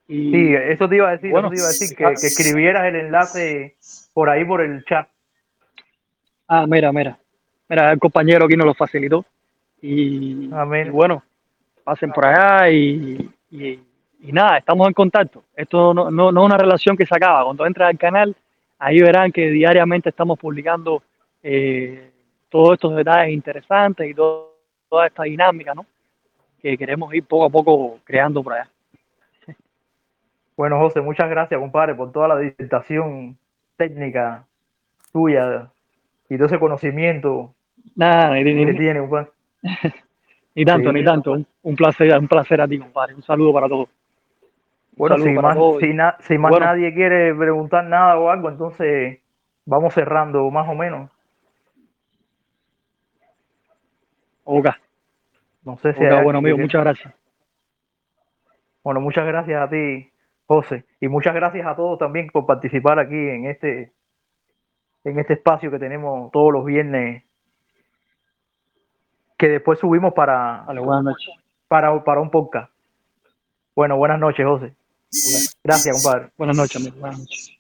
Y 0.07 0.31
Sí, 0.31 0.55
eso 0.55 0.87
te 0.89 0.97
iba 0.97 1.09
a 1.09 1.13
decir, 1.13 1.31
Bueno, 1.31 1.49
eso 1.49 1.55
te 1.55 1.61
iba 1.61 1.67
a 1.69 1.73
decir, 1.73 1.97
que, 1.97 2.05
que 2.21 2.27
escribieras 2.27 2.85
el 2.85 2.97
enlace 2.97 3.77
por 4.13 4.29
ahí 4.29 4.45
por 4.45 4.61
el 4.61 4.85
chat. 4.85 5.09
Ah, 6.47 6.67
mira, 6.69 6.93
mira. 6.93 7.19
Mira, 7.69 7.93
el 7.93 7.99
compañero 7.99 8.45
aquí 8.45 8.57
nos 8.57 8.67
lo 8.67 8.75
facilitó. 8.75 9.25
Y, 9.81 10.49
bueno, 10.91 11.23
pasen 11.85 12.11
por 12.13 12.27
allá 12.27 12.71
y, 12.71 13.31
y- 13.51 13.81
y 14.21 14.33
nada, 14.33 14.59
estamos 14.59 14.87
en 14.89 14.95
contacto. 14.95 15.45
Esto 15.55 15.95
no, 15.95 16.11
no, 16.11 16.31
no 16.33 16.41
es 16.43 16.47
una 16.47 16.59
relación 16.59 16.95
que 16.97 17.07
se 17.07 17.15
acaba. 17.15 17.45
Cuando 17.45 17.65
entran 17.65 17.89
al 17.89 17.99
canal, 17.99 18.37
ahí 18.79 19.01
verán 19.01 19.31
que 19.33 19.49
diariamente 19.51 20.09
estamos 20.11 20.39
publicando 20.39 21.03
eh, 21.43 22.11
todos 22.49 22.75
estos 22.75 22.97
detalles 22.97 23.35
interesantes 23.35 24.09
y 24.11 24.15
todo- 24.15 24.55
toda 24.89 25.07
esta 25.07 25.25
dinámica, 25.25 25.75
¿no? 25.75 25.85
Que 26.63 26.77
queremos 26.79 27.13
ir 27.15 27.25
poco 27.25 27.45
a 27.45 27.51
poco 27.51 27.99
creando 28.05 28.43
por 28.43 28.55
allá. 28.55 28.69
Bueno, 30.57 30.79
José, 30.79 31.01
muchas 31.01 31.31
gracias, 31.31 31.61
compadre, 31.61 31.95
por 31.95 32.11
toda 32.11 32.29
la 32.29 32.39
disertación 32.39 33.37
técnica 33.77 34.45
tuya 35.13 35.69
y 36.29 36.37
todo 36.37 36.47
ese 36.47 36.59
conocimiento 36.59 37.55
Nada, 37.95 38.35
ni, 38.35 38.43
ni- 38.45 38.65
que 38.67 38.73
ni- 38.73 38.79
tiene, 38.79 39.01
compadre. 39.01 39.29
ni 40.55 40.65
tanto, 40.65 40.91
Sí. 40.91 40.95
ni 40.97 41.05
tanto. 41.05 41.33
Un, 41.33 41.47
un 41.63 41.77
placer, 41.77 42.19
un 42.19 42.27
placer 42.29 42.61
a 42.61 42.67
ti, 42.69 42.79
compadre. 42.79 43.15
Un 43.15 43.23
saludo 43.23 43.53
para 43.53 43.69
todos. 43.69 43.89
Bueno, 44.97 45.17
si 45.19 45.31
más, 45.31 45.57
si, 45.79 45.95
na- 45.95 46.17
si 46.21 46.37
más 46.39 46.51
Bueno. 46.51 46.67
nadie 46.67 46.93
quiere 46.93 47.33
preguntar 47.35 47.85
nada 47.85 48.19
o 48.19 48.29
algo, 48.31 48.49
entonces 48.49 49.21
vamos 49.65 49.95
cerrando 49.95 50.51
más 50.51 50.69
o 50.69 50.75
menos. 50.75 51.09
Oka, 54.51 54.79
No 55.65 55.77
sé 55.79 55.93
si 55.95 56.05
Oka, 56.05 56.19
hay 56.19 56.25
bueno, 56.25 56.39
amigo, 56.39 56.57
que- 56.57 56.63
muchas 56.63 56.83
gracias. 56.83 57.15
Bueno, 58.83 59.01
muchas 59.01 59.27
gracias 59.27 59.61
a 59.63 59.69
ti, 59.69 60.11
José, 60.47 60.85
y 61.01 61.09
muchas 61.09 61.35
gracias 61.35 61.67
a 61.67 61.77
todos 61.77 61.99
también 61.99 62.29
por 62.29 62.47
participar 62.47 62.99
aquí 62.99 63.15
en 63.15 63.47
este 63.47 63.93
en 65.05 65.19
este 65.19 65.35
espacio 65.35 65.71
que 65.71 65.79
tenemos 65.79 66.31
todos 66.33 66.53
los 66.53 66.65
viernes 66.65 67.25
que 69.37 69.49
después 69.49 69.79
subimos 69.79 70.13
para 70.15 70.63
Vale, 70.67 70.81
buenas 70.81 71.05
noches. 71.05 71.35
para, 71.69 72.03
para 72.05 72.21
un 72.21 72.31
podcast. 72.31 72.73
Bueno, 73.77 73.97
buenas 73.97 74.19
noches, 74.19 74.45
José. 74.45 74.75
Gracias, 75.63 76.03
compadre. 76.03 76.31
Buenas 76.37 76.57
noches, 76.57 76.77
amigo. 76.77 76.97
Buenas 77.01 77.19
noches. 77.21 77.58